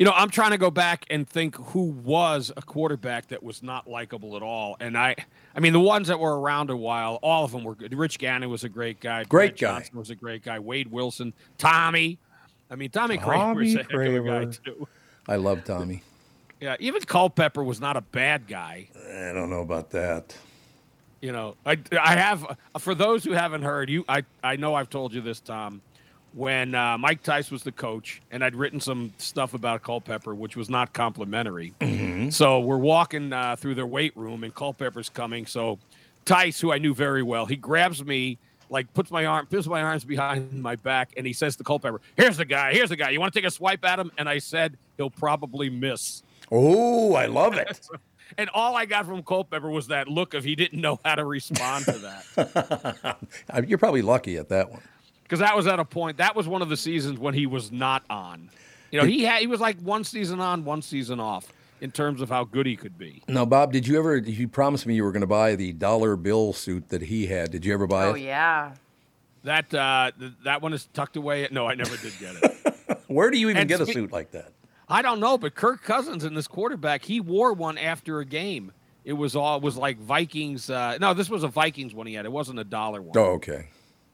[0.00, 3.62] You know, I'm trying to go back and think who was a quarterback that was
[3.62, 4.78] not likable at all.
[4.80, 5.14] And I,
[5.54, 7.92] I mean, the ones that were around a while, all of them were good.
[7.92, 9.24] Rich Gannon was a great guy.
[9.24, 9.78] Great Brad guy.
[9.80, 10.58] Johnson was a great guy.
[10.58, 12.16] Wade Wilson, Tommy.
[12.70, 14.52] I mean, Tommy Kramer was a Tommy of guy Kramer.
[14.52, 14.88] too.
[15.28, 16.02] I love Tommy.
[16.62, 18.88] Yeah, even Culpepper was not a bad guy.
[18.96, 20.34] I don't know about that.
[21.20, 24.06] You know, I I have for those who haven't heard you.
[24.08, 25.82] I I know I've told you this, Tom.
[26.32, 30.56] When uh, Mike Tice was the coach, and I'd written some stuff about Culpepper, which
[30.56, 31.74] was not complimentary.
[32.30, 35.46] So we're walking uh, through their weight room, and Culpepper's coming.
[35.46, 35.78] So
[36.24, 38.38] Tice, who I knew very well, he grabs me,
[38.68, 42.00] like puts my arm, puts my arms behind my back, and he says to Culpepper,
[42.16, 42.72] "Here's the guy.
[42.74, 43.10] Here's the guy.
[43.10, 47.14] You want to take a swipe at him?" And I said, "He'll probably miss." Oh,
[47.14, 47.88] I love it.
[48.38, 51.24] And all I got from Culpepper was that look of he didn't know how to
[51.24, 51.98] respond to
[52.36, 53.16] that.
[53.66, 54.82] You're probably lucky at that one.
[55.30, 57.70] Because that was at a point, that was one of the seasons when he was
[57.70, 58.50] not on.
[58.90, 61.46] You know, he had he was like one season on, one season off
[61.80, 63.22] in terms of how good he could be.
[63.28, 64.16] Now, Bob, did you ever?
[64.16, 67.52] You promised me you were going to buy the dollar bill suit that he had.
[67.52, 68.10] Did you ever buy Oh it?
[68.10, 68.72] Oh yeah.
[69.44, 71.46] That uh, th- that one is tucked away.
[71.52, 72.98] No, I never did get it.
[73.06, 74.50] Where do you even And get a suit like that?
[74.88, 78.72] I don't know, but Kirk Cousins in this quarterback, he wore one after a game.
[79.04, 80.68] It was all it was like Vikings.
[80.68, 82.24] Uh, no, this was a Vikings one he had.
[82.24, 83.16] It wasn't a dollar one.
[83.16, 83.68] Oh, okay.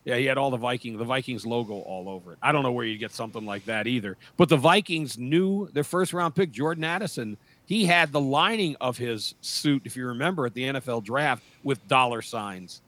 [0.07, 2.39] Yeah, he had all the Viking, the Vikings logo all over it.
[2.41, 4.17] I don't know where you'd get something like that either.
[4.37, 7.37] But the Vikings knew their first round pick, Jordan Addison.
[7.65, 11.87] He had the lining of his suit, if you remember, at the NFL draft with
[11.89, 12.83] dollar signs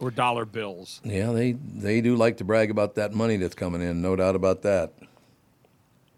[0.00, 1.00] or dollar bills.
[1.04, 4.02] Yeah, they they do like to brag about that money that's coming in.
[4.02, 4.94] No doubt about that.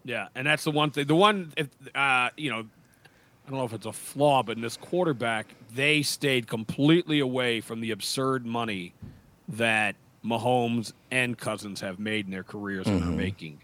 [0.02, 1.08] Yeah, and that's the one thing.
[1.08, 4.62] The one, if, uh, you know, I don't know if it's a flaw, but in
[4.62, 8.94] this quarterback, they stayed completely away from the absurd money
[9.50, 13.60] that Mahomes and Cousins have made in their careers and are making.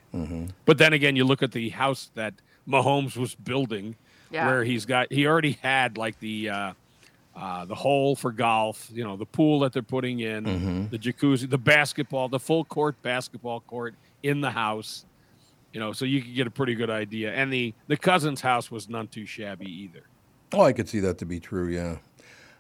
[0.64, 2.35] But then again, you look at the house that
[2.68, 3.96] Mahomes was building,
[4.31, 4.46] Yeah.
[4.46, 6.72] where he's got he already had like the uh,
[7.37, 11.49] uh, the hole for golf, you know, the pool that they're putting in, the jacuzzi,
[11.49, 15.05] the basketball, the full court basketball court in the house.
[15.75, 17.33] You know, so you could get a pretty good idea.
[17.35, 20.05] And the the cousin's house was none too shabby either.
[20.55, 21.68] Oh, I could see that to be true.
[21.68, 21.99] Yeah.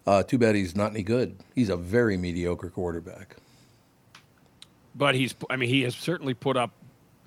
[0.06, 1.36] Uh, too bad he's not any good.
[1.54, 3.36] He's a very mediocre quarterback.
[4.94, 6.70] But he's, I mean, he has certainly put up,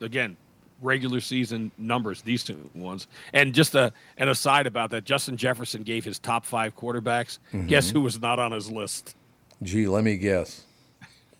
[0.01, 0.37] again,
[0.81, 3.07] regular season numbers, these two ones.
[3.33, 7.39] And just a, an aside about that, Justin Jefferson gave his top five quarterbacks.
[7.67, 9.15] Guess who was not on his list?
[9.61, 10.63] Gee, let me guess.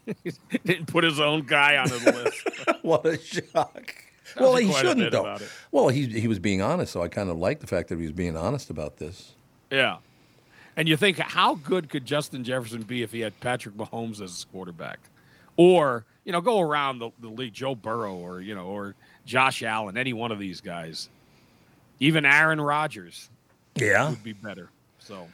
[0.65, 2.49] Didn't put his own guy on his list.
[2.81, 3.95] what a shock.
[4.39, 5.37] Well, he shouldn't though.
[5.71, 8.03] Well, he he was being honest, so I kind of like the fact that he
[8.03, 9.33] was being honest about this.
[9.71, 9.97] Yeah.
[10.79, 14.31] And you think, how good could Justin Jefferson be if he had Patrick Mahomes as
[14.31, 14.99] his quarterback?
[15.57, 19.61] Or, you know, go around the, the league, Joe Burrow or, you know, or Josh
[19.61, 21.09] Allen, any one of these guys.
[21.99, 23.29] Even Aaron Rodgers
[23.75, 24.69] Yeah, would be better.
[24.99, 25.27] So,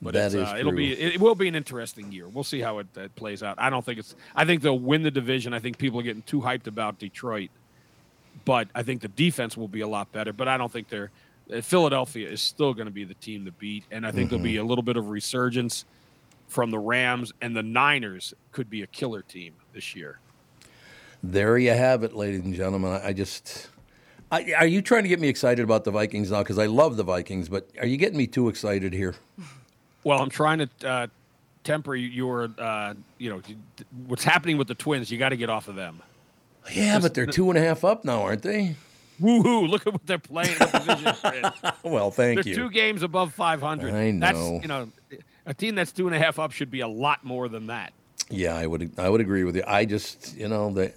[0.00, 1.06] but That uh, it'll be true.
[1.06, 2.28] it, it will be an interesting year.
[2.28, 3.56] We'll see how it, it plays out.
[3.58, 4.14] I don't think it's.
[4.36, 5.54] I think they'll win the division.
[5.54, 7.50] I think people are getting too hyped about Detroit,
[8.44, 10.32] but I think the defense will be a lot better.
[10.32, 11.10] But I don't think they're.
[11.52, 14.42] Uh, Philadelphia is still going to be the team to beat, and I think there'll
[14.42, 14.64] be Mm-hmm.
[14.64, 15.84] a little bit of resurgence
[16.48, 18.34] from the Rams and the Niners.
[18.52, 20.18] Could be a killer team this year.
[21.22, 22.92] There you have it, ladies and gentlemen.
[22.92, 23.68] I, I just.
[24.30, 26.38] I, are you trying to get me excited about the Vikings now?
[26.42, 29.14] Because I love the Vikings, but are you getting me too excited here?
[30.04, 31.06] Well, I'm trying to uh,
[31.64, 33.40] temper your, uh, you know,
[34.06, 35.10] what's happening with the Twins.
[35.10, 36.02] You got to get off of them.
[36.72, 38.76] Yeah, but they're two and a half up now, aren't they?
[39.20, 39.68] Woohoo!
[39.68, 40.56] Look at what they're playing.
[41.82, 42.54] Well, thank They're you.
[42.54, 43.92] two games above 500.
[43.94, 44.60] I That's know.
[44.62, 44.88] you know,
[45.46, 47.92] a team that's two and a half up should be a lot more than that.
[48.30, 48.92] Yeah, I would.
[48.98, 49.64] I would agree with you.
[49.66, 50.92] I just, you know, the.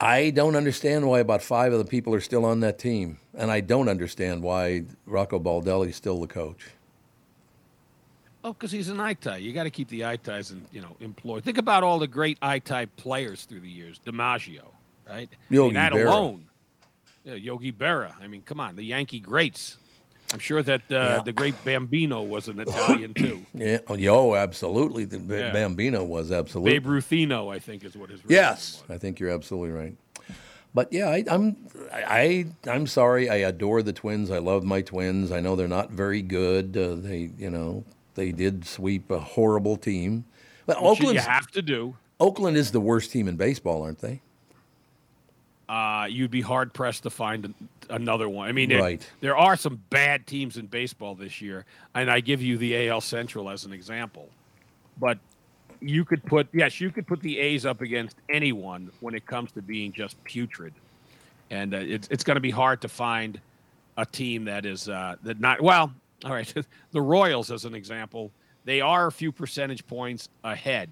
[0.00, 3.50] I don't understand why about five of the people are still on that team, and
[3.50, 6.66] I don't understand why Rocco Baldelli is still the coach.
[8.42, 9.38] Oh, because he's an I-tie.
[9.38, 11.44] You got to keep the I-ties and you know employed.
[11.44, 14.00] Think about all the great I-tie players through the years.
[14.04, 14.64] DiMaggio,
[15.08, 15.28] right?
[15.32, 16.06] I Yogi mean, that Berra.
[16.06, 16.44] alone.
[17.24, 18.14] Yeah, Yogi Berra.
[18.20, 19.78] I mean, come on, the Yankee greats.
[20.32, 23.44] I'm sure that uh, the great Bambino was an Italian too.
[23.54, 23.78] Yeah.
[23.86, 25.04] Oh, yo, absolutely.
[25.04, 25.52] The B- Yeah.
[25.52, 26.72] Bambino was absolutely.
[26.72, 29.96] Babe Ruthino, I think, is what his Yes, I think you're absolutely right.
[30.74, 31.56] But yeah, I, I'm
[31.92, 33.30] I, I'm sorry.
[33.30, 34.30] I adore the Twins.
[34.30, 35.30] I love my Twins.
[35.30, 36.76] I know they're not very good.
[36.76, 37.84] Uh, they you know
[38.16, 40.24] they did sweep a horrible team.
[40.66, 40.82] But.
[40.82, 41.96] Which you Oakland have to do.
[42.18, 44.20] Oakland is the worst team in baseball, aren't they?
[45.68, 47.54] Uh, you'd be hard pressed to find an-
[47.90, 48.48] another one.
[48.48, 49.10] I mean, there- Right.
[49.20, 53.00] there are some bad teams in baseball this year, and I give you the AL
[53.00, 54.28] Central as an example.
[54.98, 55.18] But
[55.80, 59.52] you could put yes, you could put the A's up against anyone when it comes
[59.52, 60.72] to being just putrid,
[61.50, 63.40] and uh, it's it's going to be hard to find
[63.96, 65.92] a team that is uh, that not well.
[66.24, 66.52] All right,
[66.92, 68.30] the Royals as an example,
[68.64, 70.90] they are a few percentage points ahead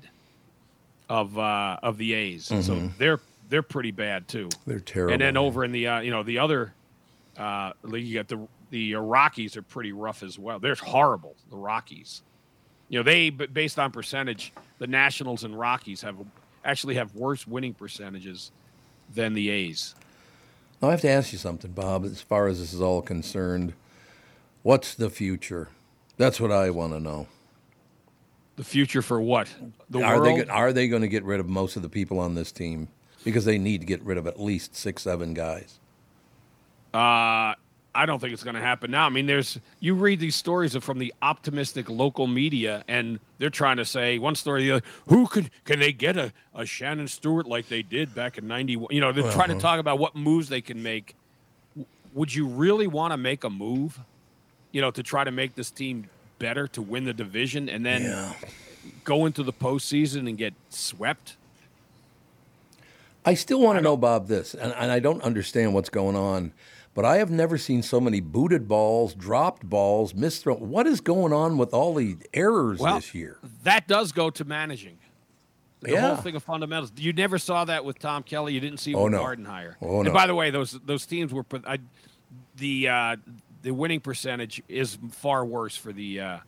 [1.08, 4.48] of uh, of the A's, so they're they're pretty bad too.
[4.66, 5.12] They're terrible.
[5.12, 6.72] And then over in the uh, you know the other
[7.36, 10.58] uh, league, you got the the Rockies are pretty rough as well.
[10.58, 11.36] They're horrible.
[11.50, 12.22] The Rockies.
[12.88, 16.16] You know, they based on percentage, the Nationals and Rockies have
[16.64, 18.50] actually have worse winning percentages
[19.14, 19.94] than the A's.
[20.80, 22.04] Now, I have to ask you something, Bob.
[22.04, 23.72] As far as this is all concerned,
[24.62, 25.68] what's the future?
[26.16, 27.28] That's what I want to know.
[28.56, 29.48] The future for what?
[29.88, 30.40] The are world?
[30.40, 32.88] they are they going to get rid of most of the people on this team
[33.24, 35.78] because they need to get rid of at least six, seven guys?
[36.94, 37.54] Uh,
[37.94, 39.06] I don't think it's going to happen now.
[39.06, 43.76] I mean, there's you read these stories from the optimistic local media, and they're trying
[43.78, 47.46] to say one story, the other, who could can they get a, a Shannon Stewart
[47.46, 48.88] like they did back in '91?
[48.94, 49.60] You know, they're trying to Uh-huh.
[49.60, 51.14] talk about what moves they can make.
[52.14, 53.98] Would you really want to make a move?
[54.70, 56.08] You know, to try to make this team
[56.38, 58.34] better to win the division, and then
[59.04, 61.36] go into the postseason and get swept?
[63.24, 66.52] I still want to know, Bob, this, and, and I don't understand what's going on,
[66.94, 70.54] but I have never seen so many booted balls, dropped balls, missed throw.
[70.56, 73.38] What is going on with all the errors Well, this year?
[73.62, 74.98] That does go to managing.
[75.80, 76.00] The Yeah.
[76.14, 76.92] whole thing of fundamentals.
[76.96, 78.54] You never saw that with Tom Kelly.
[78.54, 79.22] You didn't see Oh, with no.
[79.22, 79.74] Gardenhire.
[79.80, 80.12] Oh, and no.
[80.12, 81.78] by the way, those those teams were I,
[82.56, 83.16] the uh,
[83.62, 86.38] the winning percentage is far worse for the uh,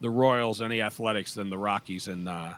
[0.00, 2.54] the Royals and the Athletics than the Rockies and uh,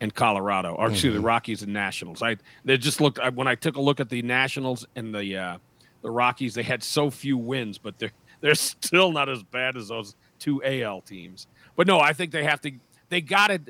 [0.00, 1.26] and Colorado, or excuse me, the Mm-hmm.
[1.26, 2.22] Rockies and Nationals.
[2.22, 5.36] I they just looked I, when I took a look at the Nationals and the
[5.36, 5.58] uh,
[6.02, 6.54] the Rockies.
[6.54, 10.62] They had so few wins, but they're they're still not as bad as those two
[10.64, 11.46] AL teams.
[11.76, 12.72] But no, I think they have to.
[13.08, 13.60] They got to.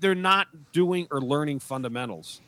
[0.00, 2.40] They're not doing or learning fundamentals,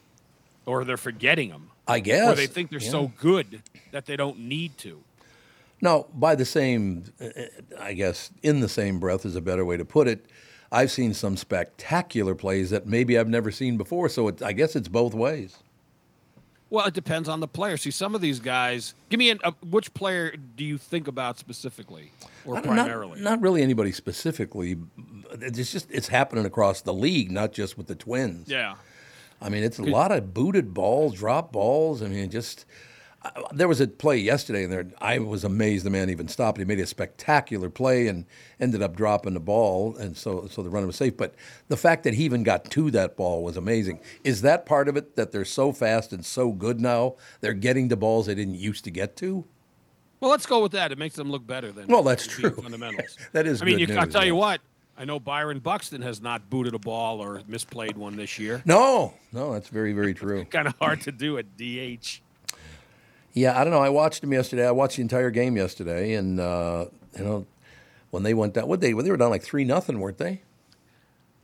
[0.67, 1.71] or they're forgetting them.
[1.87, 2.29] I guess.
[2.29, 2.91] Or they think they're yeah.
[2.91, 5.03] so good that they don't need to.
[5.81, 7.29] No, by the same, uh,
[7.79, 10.25] I guess, in the same breath is a better way to put it.
[10.73, 14.09] I've seen some spectacular plays that maybe I've never seen before.
[14.09, 15.59] So it, I guess it's both ways.
[16.71, 17.77] Well, it depends on the player.
[17.77, 18.95] See, some of these guys.
[19.11, 22.13] Give me an, uh, which player do you think about specifically,
[22.47, 23.21] or don't- not- primarily?
[23.21, 24.79] Not, really anybody specifically.
[25.33, 28.49] It's just it's happening across the league, not just with the Twins.
[28.49, 28.77] yeah.
[29.45, 32.01] I mean, it's a lot of booted balls, drop balls.
[32.01, 32.65] I mean, just
[33.53, 36.59] there was a play yesterday, and there I was amazed the man even stopped.
[36.59, 38.25] He made a spectacular play and
[38.61, 41.17] ended up dropping the ball, and so so the runner was safe.
[41.17, 41.35] But
[41.69, 44.01] the fact that he even got to that ball was amazing.
[44.25, 47.17] Is that part of it that they're so fast and so good now?
[47.41, 49.45] They're getting to balls they didn't used to get to.
[50.21, 50.93] Well, let's go with that.
[50.93, 51.89] It makes them look better than.
[51.89, 52.51] Well, that's true.
[52.51, 53.19] Fundamentals.
[53.33, 54.61] That is I mean, you, I'll news, tell you what.
[54.97, 58.63] I know Byron Buxton has not booted a ball or misplayed one this year.
[58.65, 60.45] No, no, that's very very true.
[60.45, 62.22] Kind of hard to do at DH.
[63.35, 63.83] Yeah, I don't know.
[63.83, 64.67] I watched him yesterday.
[64.67, 67.47] I watched the entire game yesterday, and uh, you know,
[68.11, 70.43] when they went down, what they when they were down like three nothing, weren't they?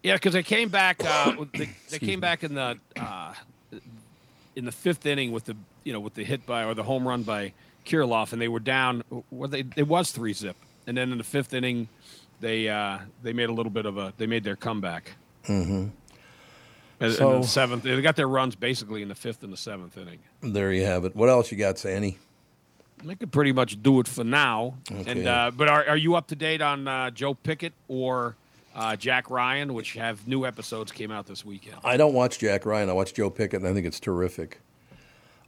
[0.03, 1.03] Yeah, because they came back.
[1.05, 3.35] Uh, with the, they came back in the uh,
[4.55, 7.09] in the fifth inning with the you know with the hit by or the home
[7.09, 7.53] run by
[7.87, 9.03] Kirilloff, and they were down.
[9.31, 11.89] Well, they it was three zip, and then in the fifth inning,
[12.41, 15.13] they uh, they made a little bit of a they made their comeback.
[15.47, 15.89] Mm-hmm.
[17.01, 19.57] And, So- in the seventh, they got their runs basically in the fifth and the
[19.57, 20.19] seventh inning.
[20.41, 21.15] There you have it.
[21.15, 22.19] What else you got, Sandy?
[23.05, 24.75] They could pretty much do it for now.
[24.91, 25.11] Okay.
[25.13, 28.35] And uh, but are, are you up to date on uh, Joe Pickett or
[28.75, 31.77] uh, Jack Ryan, which have new episodes came out this weekend?
[31.85, 32.91] I don't watch Jack Ryan.
[32.91, 34.61] I watch Joe Pickett, and I think it's terrific.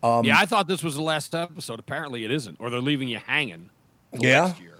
[0.03, 1.80] Um, yeah, I thought this was the last episode.
[1.80, 3.68] Apparently, it isn't, or they're leaving you hanging.
[4.12, 4.46] till Yeah?
[4.46, 4.78] next year.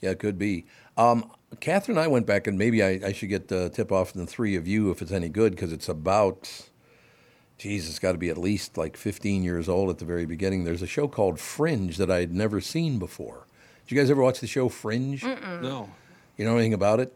[0.00, 0.66] Yeah, it could be.
[0.96, 1.28] Um,
[1.60, 4.20] Catherine and I went back, and maybe I, I should get the tip off from
[4.20, 6.68] the three of you if it's any good, because it's about,
[7.56, 10.64] geez, it's got to be at least like 15 years old at the very beginning.
[10.64, 13.46] There's a show called Fringe that I had never seen before.
[13.86, 15.22] Did you guys ever watch the show Fringe?
[15.24, 15.88] No.
[16.36, 17.14] You know anything about it?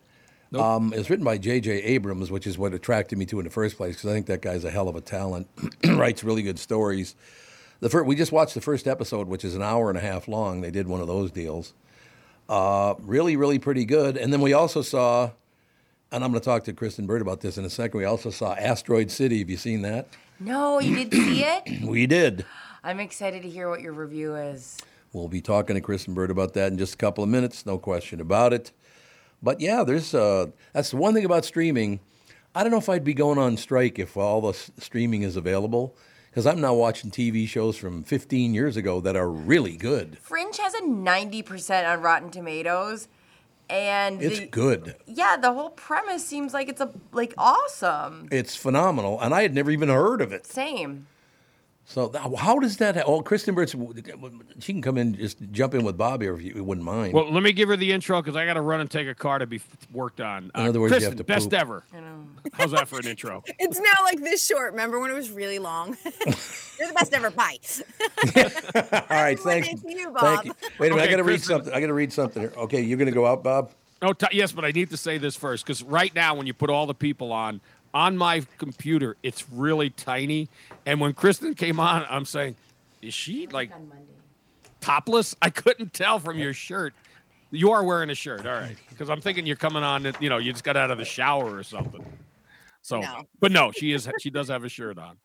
[0.61, 1.71] Um, it was written by J.J.
[1.83, 4.43] Abrams, which is what attracted me to in the first place, because I think that
[4.43, 5.49] guy's a hell of a talent.
[5.87, 7.15] Writes really good stories.
[7.81, 10.29] The fir- we just watched the first episode, which is an hour and a half
[10.29, 10.61] long.
[10.61, 11.73] They did one of those deals.
[12.53, 14.19] Uh, really, really pretty good.
[14.19, 15.31] And then we also saw,
[16.11, 17.97] and I'm going to talk to Kristyn Burtt about this in a second.
[17.97, 19.39] We also saw Asteroid City.
[19.39, 20.07] Have you seen that?
[20.39, 21.83] No, you did see it?
[21.89, 22.45] We did.
[22.85, 24.77] I'm excited to hear what your review is.
[25.15, 27.79] We'll be talking to Kristyn Burtt about that in just a couple of minutes, no
[27.79, 28.71] question about it.
[29.43, 32.01] But yeah, there's uh, that's the one thing about streaming.
[32.55, 35.37] I don't know if I'd be going on strike if all the s- streaming is
[35.37, 35.97] available,
[36.33, 40.17] because I'm now watching TV shows from 15 years ago that are really good.
[40.19, 43.07] Fringe has a 90% on Rotten Tomatoes.
[43.69, 44.97] And It's the, good.
[45.07, 48.29] Yeah, the whole premise seems like it's a like awesome.
[48.31, 50.47] It's phenomenal, and I had never even heard of it.
[50.47, 51.07] Same.
[51.85, 52.95] So how does that?
[52.97, 53.75] ha- Oh, Kristyn Burtt,
[54.61, 57.13] she can come in, just jump in with Bobby, if you wouldn't mind.
[57.13, 59.15] Well, let me give her the intro because I got to run and take a
[59.15, 59.61] car to be
[59.93, 60.51] worked on.
[60.57, 61.61] Uh, In other words, you have Kristen, to best poop.
[61.61, 61.85] ever.
[62.55, 63.43] How's that for an intro?
[63.59, 64.71] It's now like this short.
[64.73, 65.97] Remember when it was really long?
[66.05, 67.59] You're the best ever pie.
[69.11, 69.69] All right, thanks.
[69.69, 70.11] to you, Thank you.
[70.13, 70.47] Bob.
[70.79, 71.73] Wait a minute, I got to read something.
[71.73, 72.53] I got to read something here.
[72.57, 73.71] Okay, you're going to go out, Bob.
[74.01, 76.55] Oh, t- yes, but I need to say this first because right now, when you
[76.55, 77.61] put all the people on
[77.95, 80.49] on my computer, it's really tiny.
[80.87, 82.57] And when Kristyn came on, I'm saying,
[83.01, 83.71] "Is she like
[84.81, 86.95] topless?" I couldn't tell from your shirt.
[87.51, 88.77] You are wearing a shirt, all right?
[88.89, 90.11] Because I'm thinking you're coming on.
[90.21, 92.05] You know, you just got out of the shower or something.
[92.81, 93.23] So, No.
[93.41, 94.09] but no, she is.
[94.21, 95.17] She does have a shirt on.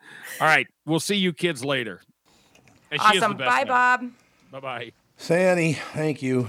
[0.41, 2.01] All right, we'll see you kids later.
[2.91, 3.37] And she is the Awesome.
[3.37, 3.67] best Bye, one.
[3.67, 4.11] Bob.
[4.51, 4.91] Bye bye.
[5.17, 6.47] Sandy, thank you.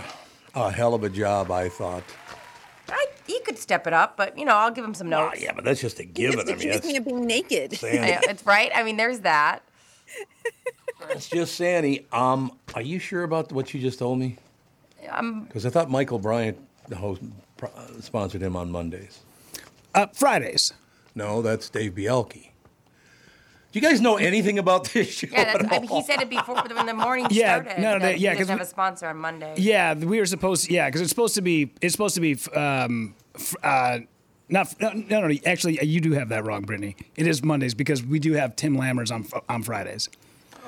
[0.54, 2.02] A hell of a job, I thought.
[3.28, 5.42] I, he could step it up, but you know, I'll give him some Ah, notes.
[5.42, 6.40] yeah, but that's just a given.
[6.40, 7.76] I mean, Accused me that's, of being naked.
[7.78, 7.96] Sandy.
[8.08, 8.70] Yeah, it's right.
[8.74, 9.62] I mean, there's that.
[11.10, 12.06] It's just Sandy.
[12.12, 14.36] Um, are you sure about what you just told me?
[15.10, 16.58] Um, Because I thought Michael Bryant,
[16.88, 17.22] the host,
[17.56, 19.20] pro- uh, sponsored him on Mondays.
[19.94, 20.72] Uh, Fridays.
[21.14, 22.50] No, that's Dave Bielke.
[23.70, 25.28] Do you guys know anything about this show?
[25.30, 27.80] yeah, that's, at I mean, he said it before when the morning Yeah, started.
[27.82, 29.54] no, no, that yeah, because doesn't have a sponsor on Monday.
[29.58, 30.70] Yeah, we were supposed.
[30.70, 31.70] Yeah, because it's supposed to be.
[31.80, 32.32] It's supposed to be.
[32.54, 33.17] Um, f-
[33.62, 34.00] uh,
[34.48, 35.34] not no, no, no.
[35.46, 36.96] Actually, uh, you do have that wrong, Brittany.
[37.16, 40.08] It is Mondays because we do have Tim Lammers on on Fridays.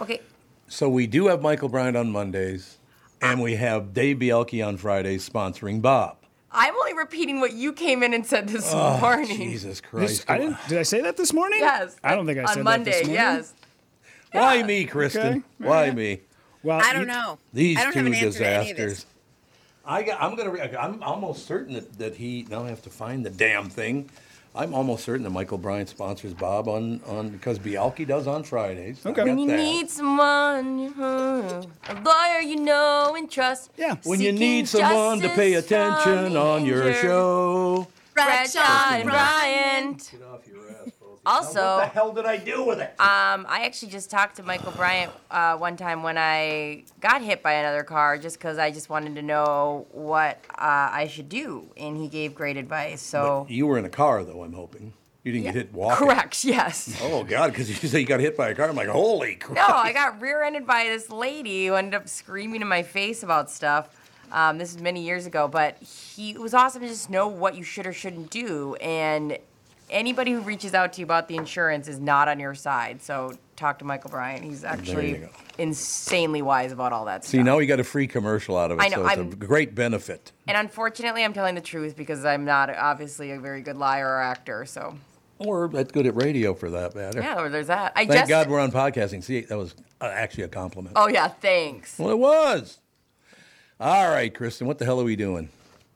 [0.00, 0.20] Okay.
[0.68, 2.78] So we do have Michael Bryant on Mondays,
[3.20, 6.16] and we have Dave Bielke on Fridays sponsoring Bob.
[6.52, 9.36] I'm only repeating what you came in and said this Oh, morning.
[9.36, 10.24] Jesus This, Christ.
[10.28, 10.56] I didn't.
[10.68, 11.60] Did I say that this morning?
[11.60, 11.96] Yes.
[12.02, 12.90] I don't think I on said Monday.
[12.90, 13.14] that this morning.
[13.14, 13.54] Yes.
[14.32, 15.26] Why me, Kristyn?
[15.28, 15.42] Okay.
[15.58, 16.20] Why me?
[16.62, 17.38] Well, I don't you- know.
[17.52, 19.06] These I don't two have an answer to any of disasters.
[19.84, 20.50] I got, I'm gonna.
[20.50, 22.46] re- I'm almost certain that, that he.
[22.48, 24.10] Now I have to find the damn thing.
[24.54, 29.04] I'm almost certain that Michael Bryant sponsors Bob on, on because Bialki does on Fridays.
[29.06, 29.22] Okay.
[29.22, 29.56] When you that.
[29.56, 33.70] need someone, uh, a lawyer you know and trust.
[33.76, 33.96] Yeah.
[34.02, 37.02] when you need someone to pay attention on your injured.
[37.02, 37.86] show.
[38.14, 40.12] Bradshaw and Bryant.
[41.26, 42.90] Also, What the hell did I do with it?
[42.98, 47.42] Um, I actually just talked to Michael Bryant uh, one time when I got hit
[47.42, 51.70] by another car, just because I just wanted to know what uh, I should do,
[51.76, 53.02] and he gave great advice.
[53.02, 54.42] So you were in a car, though.
[54.42, 56.06] I'm hoping you didn't get hit walking.
[56.08, 56.98] correct, yes.
[57.02, 58.68] Oh God, because you say you got hit by a car.
[58.70, 59.56] I'm like, holy crap.
[59.68, 63.50] No, I got rear-ended by this lady who ended up screaming in my face about
[63.50, 63.90] stuff.
[64.32, 67.56] Um, this is many years ago, but he it was awesome to just know what
[67.56, 68.76] you should or shouldn't do.
[68.76, 69.36] And
[69.90, 73.02] anybody who reaches out to you about the insurance is not on your side.
[73.02, 74.42] So talk to Michael Bryant.
[74.44, 75.28] He's actually
[75.58, 77.38] insanely wise about all that See, stuff.
[77.40, 79.32] See, now we got a free commercial out of it, I know, so it's I'm-
[79.32, 80.32] a great benefit.
[80.48, 84.20] And unfortunately, I'm telling the truth because I'm not obviously a very good liar or
[84.20, 84.64] actor.
[84.64, 84.96] So
[85.38, 87.20] Or that's good at radio for that matter.
[87.20, 87.92] yeah, or there's that.
[87.94, 88.28] I Thank just.
[88.28, 89.22] God we're on podcasting.
[89.22, 90.94] See, that was uh, actually a compliment.
[90.96, 91.98] Oh yeah, thanks.
[91.98, 92.78] Well, it was.
[93.78, 95.48] All right, Kristyn, what the hell are we doing?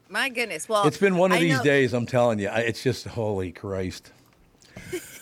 [0.08, 0.68] My goodness.
[0.68, 2.48] Well, It's been one of I these know- days, I'm telling you.
[2.52, 4.10] It's just, holy Christ.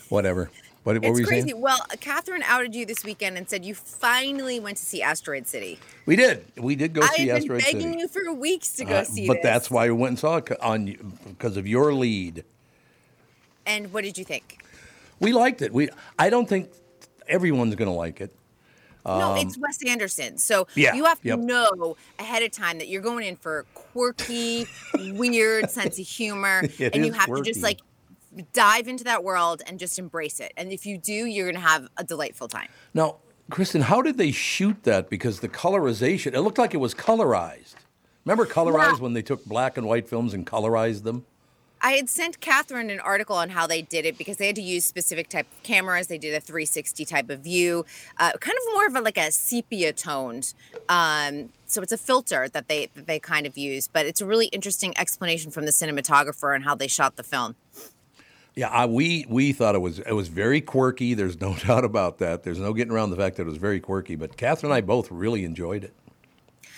[0.08, 0.50] Whatever.
[0.84, 1.48] What, what It's were you crazy.
[1.50, 1.60] saying?
[1.60, 5.78] Well, Catherine outed you this weekend and said you finally went to see Asteroid City.
[6.06, 6.44] We did.
[6.56, 7.98] We did go I see have been Asteroid begging City.
[8.00, 9.42] you for weeks to go Uh, see but this.
[9.44, 10.86] that's why we went and saw it on
[11.28, 12.44] because of your lead.
[13.64, 14.64] And what did you think?
[15.20, 15.72] We liked it.
[15.72, 15.88] We.
[16.18, 16.68] I don't think
[17.28, 18.34] everyone's going to like it.
[19.04, 20.38] No, it's Wes Anderson.
[20.38, 21.38] So Um, yeah, you have to yep.
[21.38, 26.94] know ahead of time that you're going in for quirky, weird sense of humor, It
[26.94, 27.80] and you have to just like
[28.52, 30.52] dive into that world and just embrace it.
[30.56, 32.68] And if you do, you're going to have a delightful time.
[32.94, 33.16] Now,
[33.50, 35.10] Kristyn, how did they shoot that?
[35.10, 37.74] Because the colorization, it looked like it was colorized.
[38.24, 41.26] Remember colorized when they took black and white films and colorized them?
[41.82, 44.62] I had sent Catherine an article on how they did it because they had to
[44.62, 46.06] use specific type of cameras.
[46.06, 47.84] They did a 360 type of view,
[48.18, 50.54] uh, kind of more of a like a sepia toned.
[50.88, 54.26] Um, so it's a filter that they that they kind of use, but it's a
[54.26, 57.56] really interesting explanation from the cinematographer on how they shot the film.
[58.54, 61.14] Yeah, I, we we thought it was it was very quirky.
[61.14, 62.44] There's no doubt about that.
[62.44, 64.14] There's no getting around the fact that it was very quirky.
[64.14, 65.94] But Catherine and I both really enjoyed it.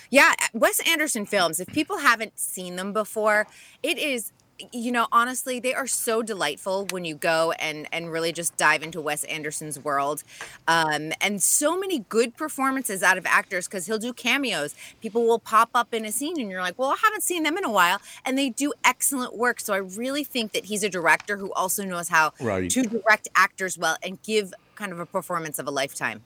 [0.09, 3.47] Yeah, Wes Anderson films, if people haven't seen them before,
[3.83, 4.31] it is
[4.71, 8.83] you know, honestly, they are so delightful when you go and and really just dive
[8.83, 10.23] into Wes Anderson's world.
[10.67, 14.73] Um, and so many good performances out of actors because he'll do cameos.
[15.01, 17.57] People will pop up in a scene and you're like, well, I haven't seen them
[17.57, 17.99] in a while.
[18.25, 19.59] And they do excellent work.
[19.59, 22.69] So I really think that he's a director who also knows how Right.
[22.71, 26.21] to direct actors well and give kind of a performance of a lifetime.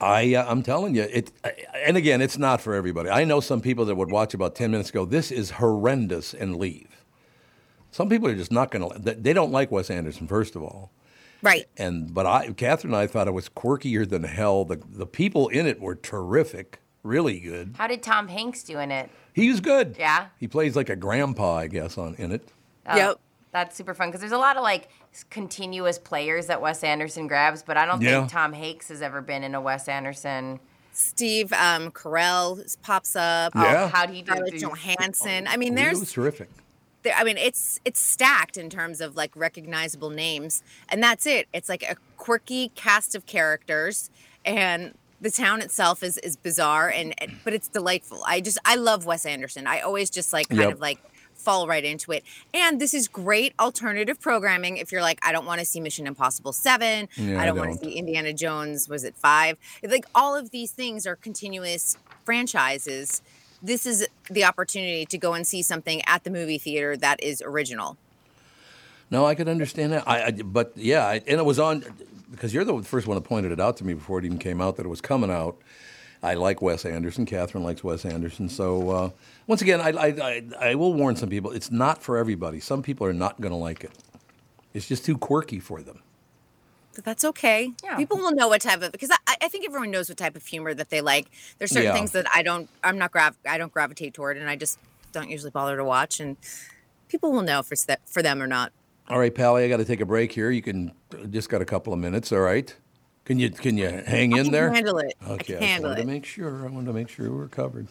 [0.00, 1.32] I uh, I'm telling you it.
[1.74, 3.08] And again, it's not for everybody.
[3.08, 6.56] I know some people that would watch about ten minutes go, "This is horrendous," and
[6.56, 6.95] leave.
[7.90, 8.98] Some people are just not going to.
[9.14, 10.90] They don't like Wes Anderson, first of all.
[11.42, 11.66] Right.
[11.76, 14.64] And but I, Catherine and I thought it was quirkier than hell.
[14.64, 17.74] The the people in it were terrific, really good.
[17.78, 19.10] How did Tom Hanks do in it?
[19.34, 19.96] He was good.
[19.98, 20.26] Yeah.
[20.38, 22.48] He plays like a grandpa, I guess, on in it.
[22.86, 23.20] Oh, Yep.
[23.52, 24.88] That's super fun because there's a lot of like
[25.30, 28.20] continuous players that Wes Anderson grabs, but I don't Yeah.
[28.20, 30.58] think Tom Hanks has ever been in a Wes Anderson
[30.92, 33.52] Steve um, Carell pops up.
[33.54, 33.88] Yeah.
[33.88, 34.32] How'd he do?
[34.32, 35.46] Scarlett Did- Johansson.
[35.46, 36.48] I mean, He there's was terrific.
[37.06, 41.48] There, I mean, it's it's stacked in terms of like recognizable names, and that's it.
[41.52, 44.10] It's like a quirky cast of characters,
[44.44, 48.20] and the town itself is is bizarre, and but it's delightful.
[48.26, 49.66] I just I love Wes Anderson.
[49.66, 50.72] I always just like kind Yep.
[50.74, 50.98] of like
[51.34, 52.24] fall right into it.
[52.52, 56.06] And this is great alternative programming if you're like, I don't want to see Mission
[56.06, 57.08] Impossible Seven.
[57.16, 57.78] Yeah, I I don't, want don't.
[57.80, 58.88] to see Indiana Jones.
[58.88, 59.56] Was it five?
[59.82, 63.22] Like all of these things are continuous franchises.
[63.66, 67.42] This is the opportunity to go and see something at the movie theater that is
[67.44, 67.96] original.
[69.10, 70.06] No, I could understand that.
[70.06, 71.84] I, I but yeah, I, and it was on
[72.30, 74.60] because you're the first one that pointed it out to me before it even came
[74.60, 75.56] out that it was coming out.
[76.22, 77.26] I like Wes Anderson.
[77.26, 78.48] Catherine likes Wes Anderson.
[78.48, 79.10] So uh,
[79.48, 82.60] once again, I, I, I, I will warn some people: it's not for everybody.
[82.60, 83.98] Some people are not going to like it.
[84.74, 86.02] It's just too quirky for them.
[86.96, 87.72] But that's okay.
[87.84, 87.96] Yeah.
[87.96, 90.44] People will know what type of because I, I think everyone knows what type of
[90.44, 91.26] humor that they like.
[91.58, 91.92] There's certain Yeah.
[91.94, 94.78] things that I don't I'm not grav I don't gravitate toward and I just
[95.12, 96.36] don't usually bother to watch and
[97.08, 98.72] people will know if it's that for them or not.
[99.08, 100.50] All right, Pally, I got to take a break here.
[100.50, 100.90] You can
[101.30, 102.32] just got a couple of minutes.
[102.32, 102.74] All right.
[103.24, 104.72] Can you can you hang in can there?
[104.72, 105.14] handle it.
[105.20, 106.04] I Okay, I just handle wanted it.
[106.04, 106.64] to make sure.
[106.66, 107.88] I wanted to make sure we're covered.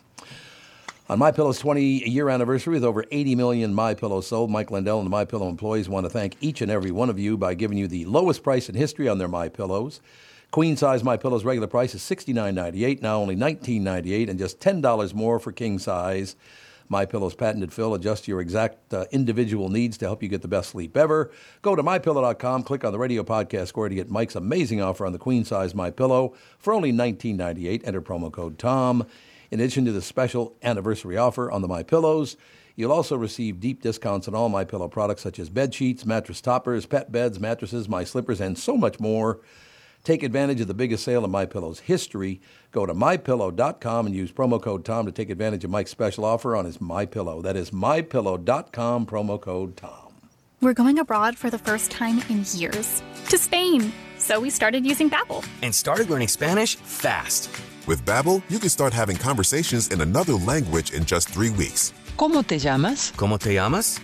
[1.08, 4.98] On My Pillow's 20 year anniversary, with over 80 million My Pillows sold, Mike Lindell
[4.98, 7.54] and the My Pillow employees want to thank each and every one of you by
[7.54, 10.02] giving you the lowest price in history on their My Pillows.
[10.50, 15.38] Queen size My Pillow's regular price is $69.98, now only $19.98, and just $10 more
[15.38, 16.36] for king size.
[16.90, 20.48] My Pillow's patented fill adjusts your exact uh, individual needs to help you get the
[20.48, 21.30] best sleep ever.
[21.62, 25.14] Go to mypillow.com, click on the radio podcast square to get Mike's amazing offer on
[25.14, 27.86] the queen size My Pillow for only $19.98.
[27.86, 29.06] Enter promo code TOM.
[29.52, 32.36] In addition to the special anniversary offer on the My Pillows,
[32.76, 36.42] you'll also receive deep discounts on all My Pillow products such as bed sheets, mattress
[36.42, 39.40] toppers, pet beds, mattresses, my slippers, and so much more.
[40.04, 42.40] Take advantage of the biggest sale in My Pillow's history.
[42.72, 46.56] Go to mypillow.com and use promo code TOM to take advantage of Mike's special offer
[46.56, 47.42] on his My Pillow.
[47.42, 50.14] That is mypillow.com promo code TOM.
[50.62, 53.92] We're going abroad for the first time in years to Spain.
[54.18, 55.46] So we started using Babbel.
[55.62, 57.50] and started learning Spanish fast.
[57.88, 61.94] With Babbel, you can start having conversations in another language in just three weeks.
[62.18, 63.12] ¿Cómo te llamas?
[63.16, 64.00] ¿Cómo te llamas?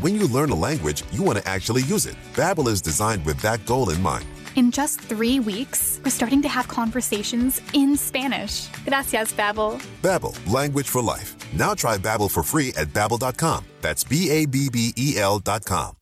[0.00, 2.16] When you learn a language, you want to actually use it.
[2.34, 4.24] Babbel is designed with that goal in mind.
[4.56, 8.68] In just three weeks, we're starting to have conversations in Spanish.
[8.86, 9.82] Gracias, Babbel.
[10.00, 11.36] Babbel, language for life.
[11.52, 13.64] Now try Babbel for free at babbel.com.
[13.82, 15.94] That's B A B B E L dot com.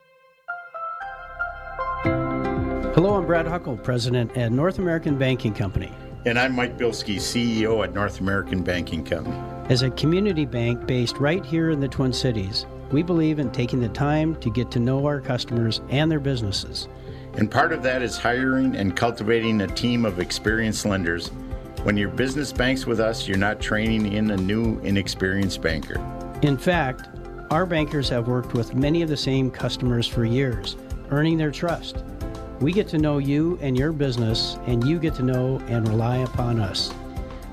[2.94, 5.90] Hello, I'm Brad Huckle, President at North American Banking Company.
[6.24, 9.36] And I'm Mike Bilski, CEO at North American Banking Company.
[9.68, 13.80] As a community bank based right here in the Twin Cities, we believe in taking
[13.80, 16.86] the time to get to know our customers and their businesses.
[17.34, 21.26] And part of that is hiring and cultivating a team of experienced lenders.
[21.82, 25.98] When your business banks with us, you're not training in a new, inexperienced banker.
[26.42, 27.08] In fact,
[27.50, 30.76] our bankers have worked with many of the same customers for years,
[31.10, 32.04] earning their trust.
[32.62, 36.18] We get to know you and your business, and you get to know and rely
[36.18, 36.92] upon us.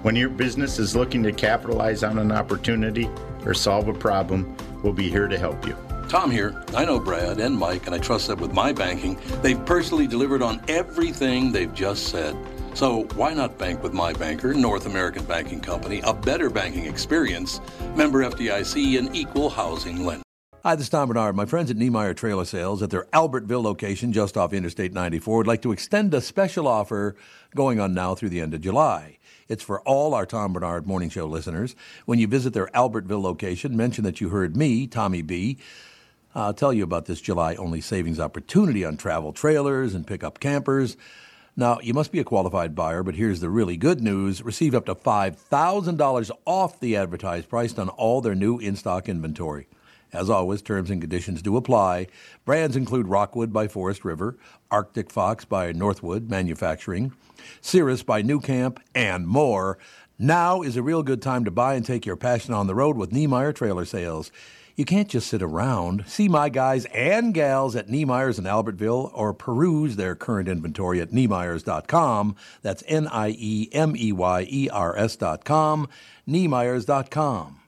[0.03, 3.10] When your business is looking to capitalize on an opportunity
[3.43, 5.76] or solve a problem, we'll be here to help you.
[6.10, 6.64] Tom here.
[6.76, 10.43] I know Brad and Mike, and I trust that with my banking, they've personally delivered
[10.43, 12.38] on everything they've just said.
[12.76, 17.62] So why not bank with my banker, North American Banking Company, a better banking experience,
[17.95, 20.24] member FDIC, and equal housing lender.
[20.62, 21.38] Hi, this is Tom Barnard.
[21.38, 25.47] My friends at Niemeyer Trailer Sales at their Albertville location just off Interstate 94 would
[25.47, 27.16] like to extend a special offer
[27.55, 29.20] going on now through the end of July.
[29.47, 31.78] It's for all our Tom Barnard Morning Show listeners.
[32.05, 35.60] When you visit their Albertville location, mention that you heard me, Tommy B.
[36.36, 40.97] I'll tell you about this July only savings opportunity on travel trailers and pickup campers.
[41.55, 44.43] Now, you must be a qualified buyer, but here's the really good news.
[44.43, 49.70] Receive up to $5,000 off the advertised price on all their new in stock inventory.
[50.12, 52.07] As always, terms and conditions do apply.
[52.45, 54.38] Brands include Rockwood by Forest River,
[54.72, 57.14] Arctic Fox by Northwood Manufacturing,
[57.62, 59.78] Cirrus by nuCamp, and more.
[60.18, 62.97] Now is a real good time to buy and take your passion on the road
[62.97, 64.32] with Niemeyer Trailer Sales.
[64.76, 66.05] You can't just sit around.
[66.07, 71.12] See my guys and gals at Niemeyer's in Albertville or peruse their current inventory at
[71.12, 72.38] Niemeyers.com.
[72.62, 75.89] That's N I E M E Y E R S.com.
[76.28, 77.59] Niemeyers.com.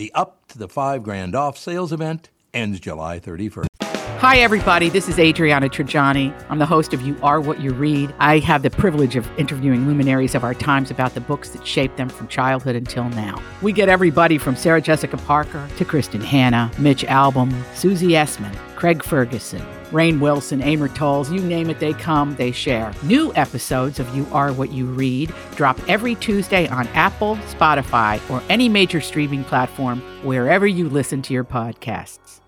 [0.00, 3.66] The Up to the Five Grand Off sales event ends July 31st.
[3.82, 4.88] Hi, everybody.
[4.88, 6.32] This is Adriana Trigiani.
[6.48, 8.14] I'm the host of You Are What You Read.
[8.18, 11.98] I have the privilege of interviewing luminaries of our times about the books that shaped
[11.98, 13.42] them from childhood until now.
[13.60, 19.02] We get everybody from Sarah Jessica Parker to Kristin Hannah, Mitch Albom, Susie Essman, Craig
[19.04, 19.60] Ferguson,
[19.90, 22.94] Rainn Wilson, Amor Towles, you name it, they come, they share.
[23.02, 28.42] New episodes of You Are What You Read drop every Tuesday on Apple, Spotify, or
[28.48, 32.40] any major streaming platform wherever you listen to your podcasts.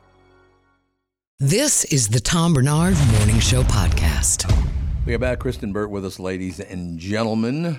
[1.38, 4.50] This is the Tom Barnard Morning Show podcast.
[5.04, 5.38] We are back.
[5.40, 7.78] Kristyn Burtt with us, ladies and gentlemen.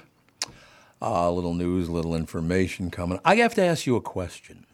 [1.01, 3.19] Uh, a little news, little information coming.
[3.25, 4.67] I have to ask you a question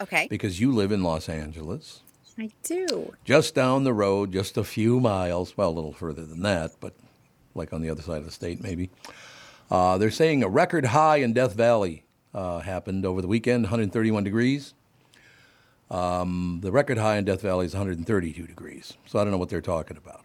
[0.00, 0.28] Okay.
[0.30, 2.00] because you live in Los Angeles.
[2.42, 3.14] I do.
[3.24, 6.92] just down the road, just a few miles, well, a little further than that, but
[7.54, 8.90] like on the other side of the state, maybe.
[9.70, 14.24] Uh, they're saying a record high in Death Valley uh, happened over the weekend, 131
[14.24, 14.74] degrees.
[15.88, 18.94] Um, the record high in Death Valley is 132 degrees.
[19.06, 20.24] So I don't know what they're talking about.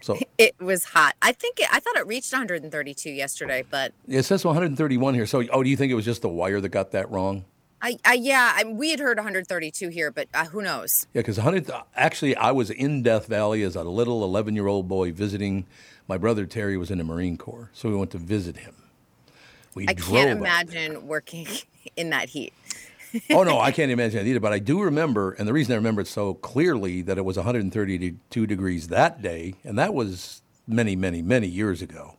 [0.00, 1.16] So It was hot.
[1.20, 5.26] I think it, I thought it reached 132 yesterday, but it says 131 here.
[5.26, 7.44] So, oh, do you think it was just the wire that got that wrong?
[7.84, 11.06] I, I yeah, I, we had heard 132 here, but uh, who knows?
[11.12, 11.70] Yeah, because 100.
[11.94, 15.66] Actually, I was in Death Valley as a little 11 year old boy visiting.
[16.08, 18.74] My brother Terry was in the Marine Corps, so we went to visit him.
[19.74, 21.46] We I can't imagine working
[21.96, 22.54] in that heat.
[23.30, 24.40] oh no, I can't imagine it either.
[24.40, 27.36] But I do remember, and the reason I remember it so clearly that it was
[27.36, 32.16] 132 degrees that day, and that was many, many, many years ago.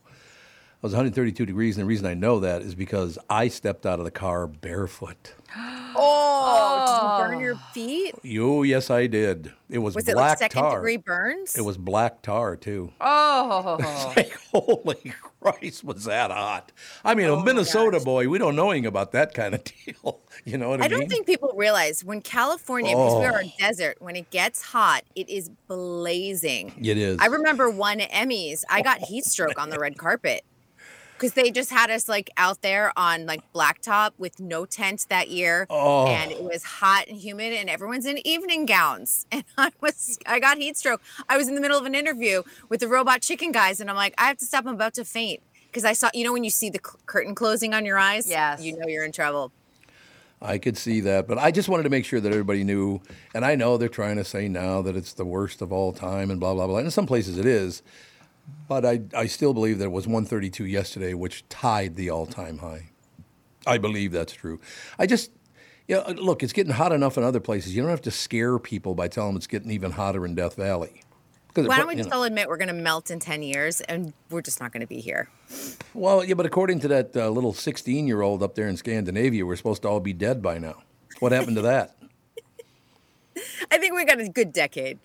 [0.86, 3.98] It was 132 degrees, and the reason I know that is because I stepped out
[3.98, 5.34] of the car barefoot.
[5.98, 7.28] Oh, did you oh.
[7.30, 8.14] burn your feet?
[8.38, 9.54] Oh, yes, I did.
[9.70, 10.76] It was, Was it like second tar.
[10.76, 11.56] degree burns?
[11.56, 12.92] It was black tar too.
[13.00, 14.12] Oh.
[14.14, 16.72] Like, holy Christ, was that hot?
[17.02, 20.20] I mean, Oh a Minnesota boy, we don't know anything about that kind of deal.
[20.44, 20.96] You know what I, I mean?
[20.96, 23.52] I don't think people realize when California, because we are a Oh.
[23.58, 26.74] desert, when it gets hot, it is blazing.
[26.84, 27.16] It is.
[27.20, 30.44] I remember one Emmys, I got heat stroke on the red carpet
[31.16, 35.28] because they just had us like out there on like blacktop with no tent that
[35.28, 36.06] year, Oh.
[36.06, 40.38] and it was hot and humid, and everyone's in evening gowns, and I was I
[40.40, 41.00] got heat stroke.
[41.28, 43.96] I was in the middle of an interview with the robot chicken guys, and I'm
[43.96, 44.66] like, I have to stop.
[44.66, 47.34] I'm about to faint because I saw you know when you see the c- curtain
[47.34, 48.62] closing on your eyes, Yes.
[48.62, 49.52] you know you're in trouble.
[50.42, 53.00] I could see that, but I just wanted to make sure that everybody knew.
[53.34, 56.30] And I know they're trying to say now that it's the worst of all time
[56.30, 56.76] and blah blah blah.
[56.76, 57.82] And in some places it is,
[58.68, 62.90] but I I still believe that it was 132 yesterday, which tied the all-time high.
[63.66, 64.60] I believe that's true.
[64.98, 65.30] I just.
[65.88, 67.76] Yeah, uh, look, it's getting hot enough in other places.
[67.76, 70.56] You don't have to scare people by telling them it's getting even hotter in Death
[70.56, 71.04] Valley.
[71.64, 74.12] Why don't we you just all admit we're going to melt in 10 years and
[74.30, 75.28] we're just not going to be here?
[75.94, 79.46] Well, yeah, but according to that uh, little 16 year old up there in Scandinavia,
[79.46, 80.82] we're supposed to all be dead by now.
[81.20, 81.96] What happened to that?
[83.70, 84.98] I think we got a good decade.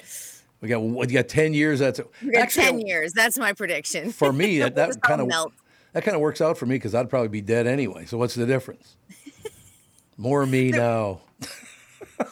[0.61, 1.79] We got you got 10 years.
[1.79, 3.13] That's We got Actually, 10 years.
[3.13, 4.11] That's my prediction.
[4.11, 4.59] for me.
[4.59, 5.53] That, that kind of melt.
[5.93, 8.05] that kind of works out for me because I'd probably be dead anyway.
[8.05, 8.95] So what's the difference?
[10.17, 11.21] More me now.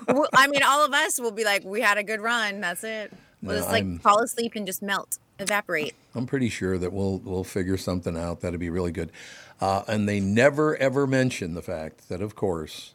[0.08, 2.62] Well, I mean, all of us will be like, we had a good run.
[2.62, 3.12] That's it.
[3.42, 5.96] We'll No, just like I'm- fall asleep and just melt, evaporate.
[6.14, 8.42] I'm pretty sure that we'll we'll figure something out.
[8.42, 9.12] That'd be really good.
[9.60, 12.94] Uh, and they never ever mention the fact that, of course,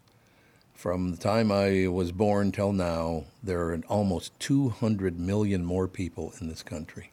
[0.85, 6.35] from the time I was born till now, there are almost 200 million more people
[6.43, 7.11] in this country.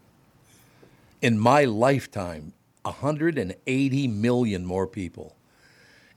[1.22, 2.52] In my lifetime,
[2.82, 5.38] 180 million more people,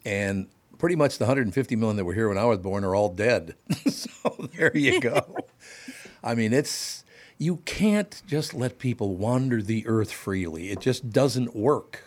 [0.04, 0.48] and
[0.78, 3.54] pretty much the 150 million that were here when I was born are all dead.
[3.86, 5.36] so there you go.
[6.24, 7.04] I mean, it's
[7.38, 10.72] you can't just let people wander the earth freely.
[10.72, 12.02] It just doesn't work.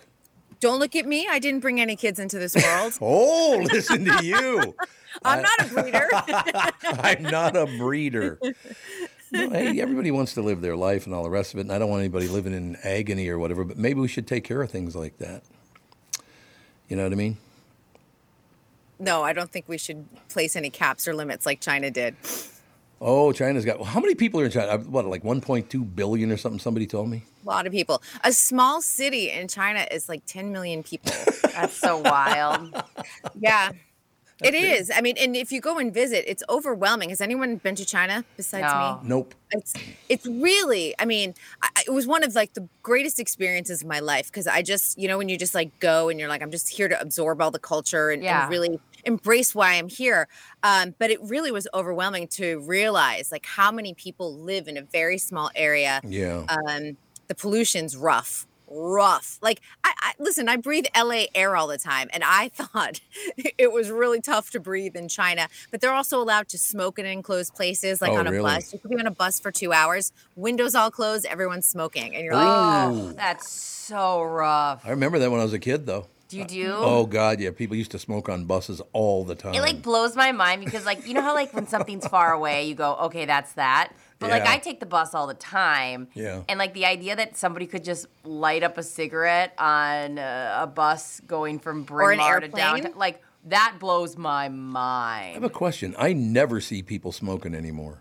[0.59, 1.27] Don't look at me.
[1.29, 2.97] I didn't bring any kids into this world.
[3.01, 4.75] Oh, listen to you.
[5.23, 6.09] I'm not a breeder.
[6.83, 8.39] I'm not a breeder.
[9.31, 11.71] No, hey, everybody wants to live their life and all the rest of it, and
[11.71, 13.63] I don't want anybody living in agony or whatever.
[13.63, 15.43] But maybe we should take care of things like that.
[16.87, 17.37] You know what I mean?
[18.99, 22.15] no, I don't think we should place any caps or limits like China did.
[22.99, 23.81] Oh, China's got.
[23.83, 24.77] How many people are in China?
[24.79, 26.59] What, like 1.2 billion or something?
[26.59, 27.23] Somebody told me.
[27.45, 28.01] A lot of people.
[28.23, 31.11] A small city in China is like 10 million people.
[31.53, 32.73] That's so wild.
[33.39, 33.71] Yeah.
[34.43, 34.91] It is.
[34.95, 37.09] I mean, and if you go and visit, it's overwhelming.
[37.09, 38.99] Has anyone been to China besides No.
[39.01, 39.09] me?
[39.09, 39.33] Nope.
[39.51, 39.73] It's
[40.09, 40.93] it's really.
[40.99, 41.33] I mean,
[41.63, 44.61] I, I- it was one of like the greatest experiences of my life because I
[44.61, 46.99] just, you know, when you just like go and you're like, I'm just here to
[47.01, 48.43] absorb all the culture and, Yeah.
[48.43, 50.27] and really embrace why I'm here.
[50.61, 54.83] Um, but it really was overwhelming to realize like how many people live in a
[54.83, 56.01] very small area.
[56.07, 56.45] Yeah.
[56.49, 56.97] Um,
[57.27, 62.09] the pollution's rough rough like I, I listen i breathe la air all the time
[62.11, 62.99] and i thought
[63.57, 67.05] it was really tough to breathe in china but they're also allowed to smoke in
[67.05, 68.43] enclosed places like Oh, on a really?
[68.43, 72.13] bus you could be on a bus for two hours windows all closed everyone's smoking
[72.13, 73.13] and you're like Ooh.
[73.13, 74.85] That's so rough.
[74.85, 76.07] I remember that when I was a kid, though.
[76.27, 76.73] Do you do?
[76.75, 77.51] Oh God, yeah.
[77.51, 79.53] People used to smoke on buses all the time.
[79.53, 82.67] It like blows my mind because like you know how like when something's far away
[82.67, 84.51] you go okay that's that but like Yeah.
[84.51, 86.41] I take the bus all the time Yeah.
[86.49, 90.67] and like the idea that somebody could just light up a cigarette on uh, a
[90.67, 92.63] bus going from Bryn Or an Mawr to airplane?
[92.83, 94.75] downtown like that blows my mind.
[94.75, 95.33] I mind.
[95.35, 95.95] have a question.
[95.97, 97.99] I never see people smoking anymore.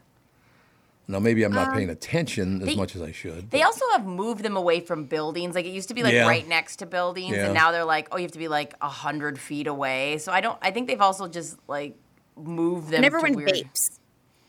[1.09, 3.51] Now maybe I'm not Um, paying attention as they- much as I should.
[3.51, 5.55] They also have moved them away from buildings.
[5.55, 6.27] Like it used to be like Yeah.
[6.27, 7.45] right next to buildings, Yeah.
[7.47, 10.19] and now they're like, oh, you have to be like a hundred feet away.
[10.19, 10.59] So I don't.
[10.63, 11.97] I think they've also just like
[12.37, 12.97] moved them.
[12.97, 13.99] And everyone to weird, vapes.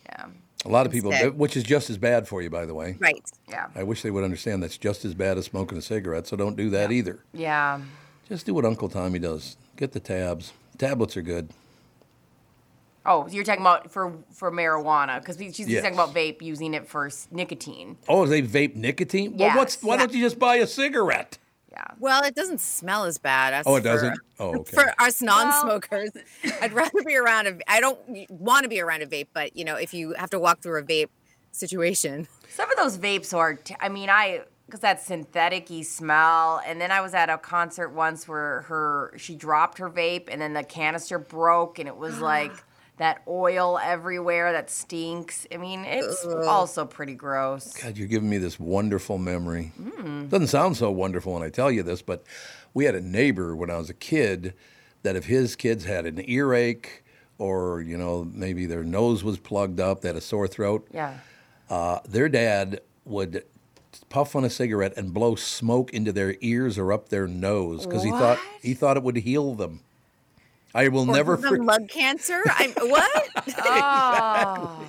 [0.07, 0.25] Yeah.
[0.65, 1.37] A lot of people, Instead.
[1.37, 2.95] which is just as bad for you, by the way.
[2.99, 3.23] Right.
[3.47, 3.67] Yeah.
[3.75, 6.25] I wish they would understand that's just as bad as smoking a cigarette.
[6.27, 7.19] So don't do that either.
[7.33, 7.79] Yeah.
[8.27, 9.55] Just do what Uncle Tommy does.
[9.77, 10.53] Get the tabs.
[10.77, 11.49] Tablets are good.
[13.07, 15.81] Oh, you're talking about for for marijuana because she's Yes.
[15.83, 17.97] talking about vape using it for s- nicotine.
[18.07, 19.37] Oh, they vape nicotine?
[19.37, 19.83] Well, what's Yes.
[19.83, 21.37] why don't you just buy a cigarette?
[21.71, 21.85] Yeah.
[21.99, 23.53] Well, it doesn't smell as bad.
[23.53, 24.19] As Oh, it for- doesn't?
[24.39, 24.75] Oh, okay.
[24.75, 26.09] For us non-smokers,
[26.61, 27.57] I'd rather be around a.
[27.67, 27.99] I don't
[28.31, 30.79] want to be around a vape, but you know, if you have to walk through
[30.79, 31.09] a vape
[31.51, 33.53] situation, Some of those vapes are.
[33.55, 36.61] T- I mean, I because that synthetic-y smell.
[36.65, 40.41] And then I was at a concert once where her she dropped her vape and
[40.41, 42.51] then the canister broke and it was like
[42.97, 45.45] that oil everywhere that stinks.
[45.53, 47.73] I mean, it's also pretty gross.
[47.73, 49.71] God, you're giving me this wonderful memory.
[49.79, 50.29] Mm.
[50.29, 52.23] Doesn't sound so wonderful when I tell you this, but
[52.73, 54.53] we had a neighbor when I was a kid
[55.03, 57.03] that if his kids had an earache
[57.37, 61.19] or, you know, maybe their nose was plugged up, they had a sore throat, Yeah.
[61.69, 63.43] uh, their dad would
[64.09, 68.03] puff on a cigarette and blow smoke into their ears or up their nose because
[68.03, 69.81] he thought he thought it would heal them.
[70.77, 71.65] I will Or never give forget.
[71.65, 72.41] lung cancer.
[72.45, 73.29] I'm, what?
[73.57, 74.87] Oh.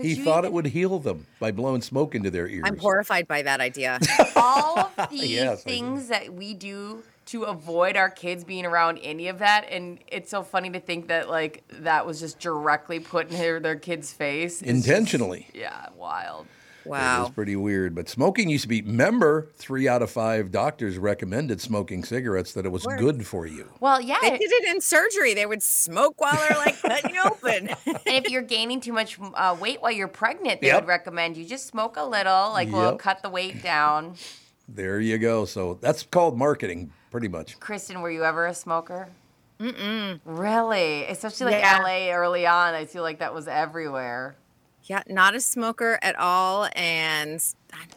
[0.00, 2.64] He thought it would heal them by blowing smoke into their ears.
[2.66, 4.00] I'm horrified by that idea.
[4.36, 9.28] all of the Yes, things that we do to avoid our kids being around any
[9.28, 13.30] of that and it's so funny to think that like that was just directly put
[13.30, 15.46] in their, their kids face It's just- Intentionally.
[15.54, 16.46] yeah wild
[16.86, 17.94] It was pretty weird.
[17.94, 22.66] But smoking used to be, remember, three out of five doctors recommended smoking cigarettes that
[22.66, 23.68] it was good for you.
[23.80, 25.34] well yeah They did it in surgery.
[25.34, 27.68] They would smoke while they're like cutting you open.
[27.86, 30.82] and if you're gaining too much uh, weight while you're pregnant they Yep.
[30.82, 34.14] would recommend you just smoke a little like we'll cut the weight down
[34.68, 35.44] There you go.
[35.44, 37.58] So that's called marketing, pretty much.
[37.60, 39.08] kristyn were you ever a smoker
[39.60, 40.18] Mm-mm.
[40.24, 41.78] really especially like Yeah.
[41.82, 44.34] la early on i feel like that was everywhere
[44.84, 46.68] Yeah, not a smoker at all.
[46.76, 47.42] And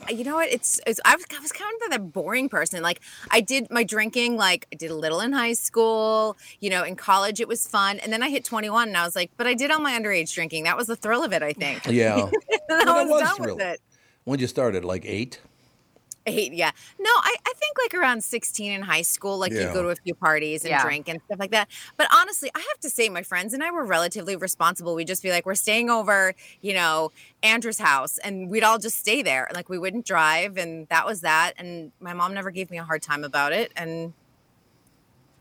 [0.07, 0.49] I- you know what?
[0.49, 2.81] It's, it's I was I was kind of that boring person.
[2.81, 6.37] Like I did my drinking, like I did a little in high school.
[6.59, 9.15] You know, in college it was fun, and then I hit 21, and I was
[9.15, 10.63] like, but I did all my underage drinking.
[10.63, 11.85] That was the thrill of it, I think.
[11.87, 12.15] Yeah.
[12.71, 13.55] I was, was done thrill.
[13.57, 13.81] with it.
[14.23, 15.41] When did you started, like eight?
[16.27, 16.71] Eight, yeah.
[16.99, 19.95] No, I, I think like around 16 in high school, like you go to a
[19.95, 20.83] few parties and Yeah.
[20.83, 21.69] drink and stuff like that.
[21.95, 24.93] But honestly, I have to say, my friends and I were relatively responsible.
[24.93, 27.11] We'd just be like, we're staying over, you know,
[27.43, 29.47] Andrew's house, and we'd all just stay there.
[29.53, 31.53] Like we wouldn't drive, and that was that.
[31.57, 33.71] And my mom never gave me a hard time about it.
[33.77, 34.13] And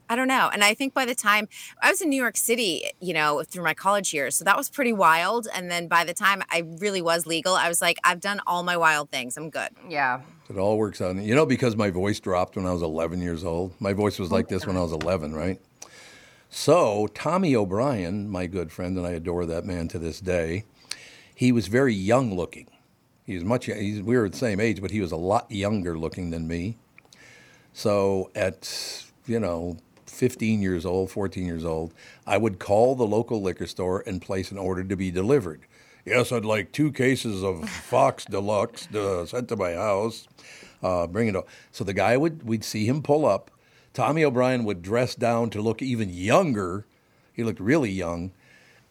[0.09, 0.51] I don't know.
[0.53, 1.49] And I think by the time
[1.83, 4.69] I was in New York City, you know, through my college years, so that was
[4.69, 5.49] pretty wild.
[5.55, 8.63] And then by the time I really was legal, I was like, I've done all
[8.63, 9.37] my wild things.
[9.37, 9.71] I'm good.
[9.89, 11.17] yeah It all works out.
[11.17, 13.73] You know, because my voice dropped when I was 11 years old.
[13.81, 15.61] My voice was like this when I was 11, right?
[16.49, 20.65] So, Tommy O'Brien, my good friend, and I adore that man to this day,
[21.35, 22.69] he was very young looking.
[23.27, 25.99] He was much, he's, we were the same age, but he was a lot younger
[25.99, 26.79] looking than me.
[27.73, 29.77] So, at, you know,
[30.17, 31.93] 15 years old, 14 years old,
[32.27, 35.63] I would call the local liquor store and place an order to be delivered.
[36.05, 40.27] Yes, I'd like two cases of Fox Deluxe uh, sent to my house.
[40.83, 41.49] Uh, bring it up.
[41.73, 43.51] So the guy would, we'd see him pull up.
[43.93, 46.87] Tommy O'Brien would dress down to look even younger.
[47.33, 48.33] He looked really young.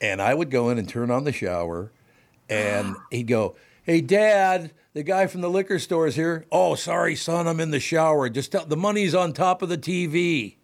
[0.02, 1.92] And I would go in and turn on the shower.
[2.50, 6.46] And he'd go, Hey, Dad, the guy from the liquor store is here.
[6.52, 8.30] Oh, sorry, son, I'm in the shower.
[8.30, 10.56] Just tell, the money's on top of the TV.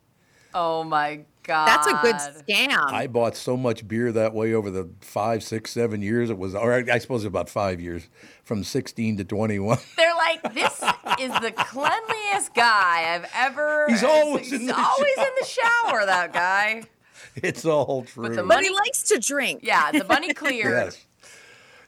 [0.54, 2.91] Oh my god That's a good scam.
[2.91, 6.30] I bought so much beer that way over the five, six, seven years.
[6.30, 8.10] It was, or I suppose about five years,
[8.43, 9.78] from 16 to 21.
[9.97, 10.82] They're like, this
[11.20, 13.86] is the cleanliest guy I've ever.
[13.89, 16.06] He's always in the always in the shower.
[16.06, 16.84] That guy.
[17.36, 18.24] it's all true.
[18.24, 19.62] But the but he likes to drink.
[19.64, 20.70] Yeah, the bunny clear.
[20.70, 21.06] Yes.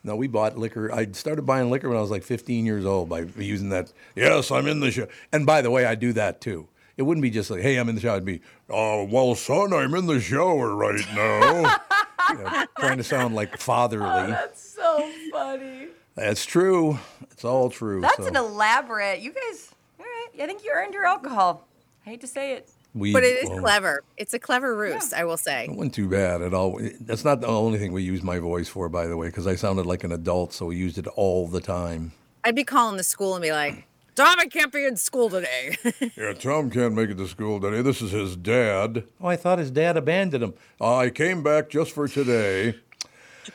[0.06, 0.92] No, we bought liquor.
[0.92, 3.94] I started buying liquor when I was like 15 years old by using that.
[4.16, 5.08] Yes, I'm in the show.
[5.32, 6.68] And by the way, I do that too.
[6.96, 8.18] It wouldn't be just like, hey, I'm in the shower.
[8.18, 11.78] It'd be, oh, well, son, I'm in the shower right now.
[12.30, 14.06] You know, trying to sound like fatherly.
[14.06, 15.90] Oh, that's so funny.
[16.16, 16.98] That's true.
[17.32, 18.00] It's all true.
[18.00, 18.28] That's so.
[18.28, 19.20] an elaborate.
[19.20, 20.28] You guys, all right.
[20.42, 21.68] I think you earned your alcohol.
[22.06, 22.72] I hate to say it.
[22.96, 24.04] We, But it is well, clever.
[24.18, 25.66] It's a clever ruse, I will say.
[25.66, 26.80] It wasn't too bad at all.
[27.02, 29.56] That's not the only thing we use my voice for, by the way, because I
[29.56, 32.14] sounded like an adult, so we used it all the time.
[32.44, 35.76] I'd be calling the school and be like, Tom, I can't be in school today.
[36.16, 37.82] Yeah, Tom can't make it to school today.
[37.82, 39.06] This is his dad.
[39.20, 40.54] Oh, I thought his dad abandoned him.
[40.80, 42.76] I came back just for today,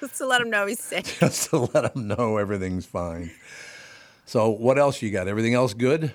[0.00, 1.04] Just to let him know he's sick.
[1.20, 3.30] just to let him know everything's fine.
[4.26, 5.28] So, what else you got?
[5.28, 6.12] Everything else good?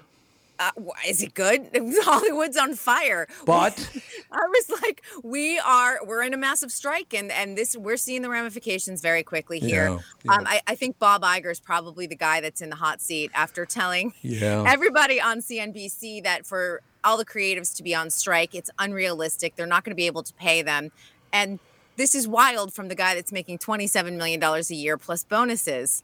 [0.60, 1.68] Uh, why is it good?
[2.04, 3.28] Hollywood's on fire.
[3.46, 3.74] But
[4.32, 8.22] I was like, we are we're in a massive strike, and and this we're seeing
[8.22, 9.90] the ramifications very quickly here.
[10.24, 13.02] Yeah, Um, I, I think Bob Iger is probably the guy that's in the hot
[13.02, 14.64] seat after telling Yeah.
[14.68, 19.56] everybody on CNBC that for all the creatives to be on strike, it's unrealistic.
[19.56, 20.92] They're not going to be able to pay them,
[21.34, 21.60] and
[21.98, 25.24] this is wild from the guy that's making twenty seven million dollars a year plus
[25.24, 26.04] bonuses.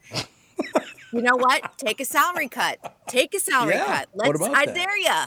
[1.13, 1.77] You know what?
[1.77, 2.77] Take a salary cut.
[3.07, 4.09] Take a salary Yeah, cut.
[4.13, 4.39] what Let's.
[4.39, 4.75] about I that?
[4.75, 5.23] dare you.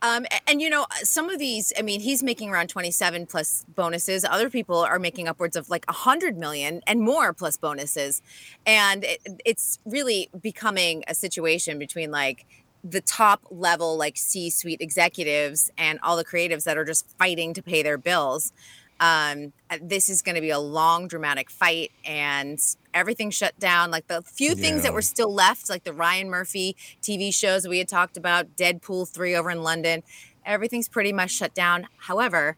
[0.00, 4.24] Um, and you know, some of these, I mean, he's making around 27 plus bonuses.
[4.24, 8.22] Other people are making upwards of like 100 million and more plus bonuses.
[8.64, 12.46] And it, it's really becoming a situation between like
[12.84, 17.52] the top level, like C suite executives and all the creatives that are just fighting
[17.54, 18.52] to pay their bills.
[19.00, 22.58] Um, uh, this is going to be a long, dramatic fight, and
[22.92, 23.90] everything shut down.
[23.90, 27.78] Like the few things that were still left, like the Ryan Murphy TV shows we
[27.78, 30.02] had talked about, Deadpool 3 over in London,
[30.44, 31.86] everything's pretty much shut down.
[31.98, 32.56] However,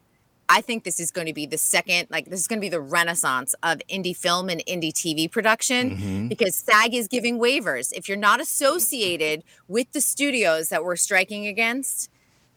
[0.49, 2.69] I think this is going to be the second, like, this is going to be
[2.69, 6.29] the renaissance of indie film and indie TV production Mhm.
[6.29, 7.93] because SAG is giving waivers.
[7.93, 12.11] If you're not associated with the studios that we're striking against,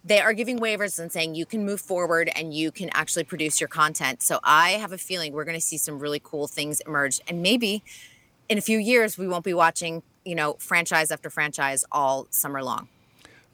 [0.03, 3.61] they are giving waivers and saying you can move forward and you can actually produce
[3.61, 4.21] your content.
[4.21, 7.21] So I have a feeling we're going to see some really cool things emerge.
[7.27, 7.83] And maybe
[8.49, 12.61] in a few years, we won't be watching, you know, franchise after franchise all summer
[12.63, 12.89] long.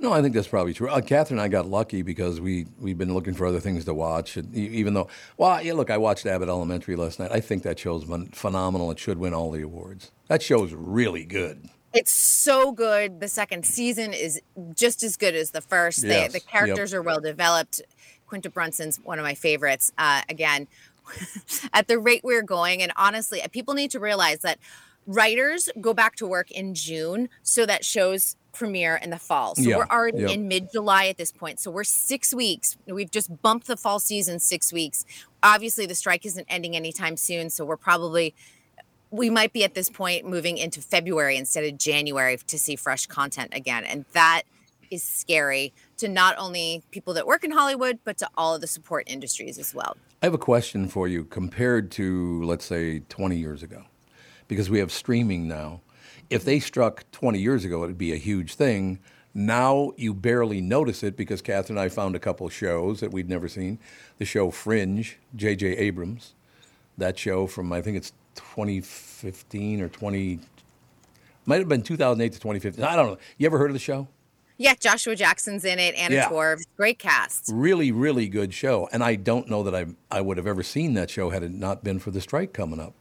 [0.02, 0.90] No, I think that's probably true.
[0.90, 3.94] Uh, Catherine and I got lucky because we we've been looking for other things to
[3.94, 4.38] watch.
[4.38, 7.32] And even though, well, yeah, look, I watched Abbott Elementary last night.
[7.34, 8.92] I think that show's phenomenal.
[8.92, 10.12] It should win all the awards.
[10.30, 11.70] That show's really good.
[11.94, 13.20] It's so good.
[13.20, 14.42] The second season is
[14.76, 16.02] just as good as the first.
[16.04, 16.32] They, Yes.
[16.34, 16.48] the Yep.
[16.48, 17.82] characters are well developed.
[18.28, 19.92] Quinta Brunson's one of my favorites.
[19.98, 20.68] Uh, again,
[21.74, 24.60] at the rate we're going, and honestly, people need to realize that
[25.08, 29.56] writers go back to work in June so that shows premiere in the fall.
[29.56, 29.78] So Yeah.
[29.78, 30.30] we're already Yep.
[30.32, 31.60] in mid July at this point.
[31.60, 32.78] So we're six weeks.
[32.86, 35.06] We've just bumped the fall season six weeks.
[35.42, 37.50] Obviously, the strike isn't ending anytime soon.
[37.50, 38.36] So we're probably
[39.12, 43.08] we might be at this point moving into February instead of January to see fresh
[43.08, 43.84] content again.
[43.84, 44.44] And that
[44.92, 48.68] is scary to not only people that work in Hollywood, but to all of the
[48.68, 49.98] support industries as well.
[50.22, 53.84] I have a question for you compared to, let's say, 20 years ago,
[54.48, 55.82] because we have streaming now.
[56.30, 59.00] If they struck 20 years ago, it'd be a huge thing.
[59.34, 63.30] Now you barely notice it because Catherine and I found a couple shows that we'd
[63.30, 63.80] never seen.
[64.18, 65.78] The show Fringe, J.J.
[65.78, 66.34] Abrams,
[66.98, 70.40] that show from, I think it's 2015 or 20,
[71.46, 72.84] might have been 2008 to 2015.
[72.84, 73.18] I don't know.
[73.38, 74.08] You ever heard of the show?
[74.58, 76.30] Yeah, Joshua Jackson's in it, Anna Yeah.
[76.30, 77.50] Torv, great cast.
[77.52, 78.90] Really, really good show.
[78.92, 81.52] And I don't know that I, I would have ever seen that show had it
[81.52, 82.94] not been for the strike coming up.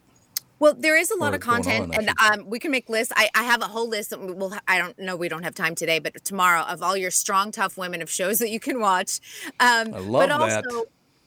[0.61, 3.13] Well, there is a lot Or of content, on, and um, we can make lists.
[3.17, 4.11] I, I have a whole list.
[4.11, 5.15] That we will I don't know.
[5.15, 8.39] We don't have time today, but tomorrow of all your strong, tough women of shows
[8.41, 9.21] that you can watch.
[9.61, 10.85] Um, I love but also, that.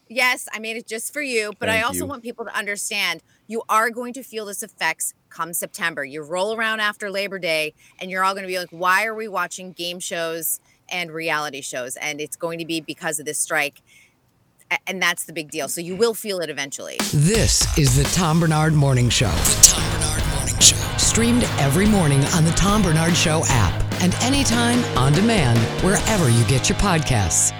[0.08, 1.52] Yes, I made it just for you.
[1.58, 2.06] But I also you.
[2.06, 3.22] want people to understand
[3.52, 6.04] you are going to feel this effects come September.
[6.04, 9.14] You roll around after Labor Day, and you're all going to be like, "Why are
[9.14, 13.38] we watching game shows and reality shows?" And it's going to be because of this
[13.38, 13.82] strike.
[14.86, 15.68] And that's the big deal.
[15.68, 16.96] So you will feel it eventually.
[17.12, 19.28] This is the Tom Barnard Morning Show.
[19.28, 20.76] The Tom Barnard Morning Show.
[20.96, 26.42] Streamed every morning on the Tom Barnard Show app and anytime on demand wherever you
[26.46, 27.52] get your podcasts.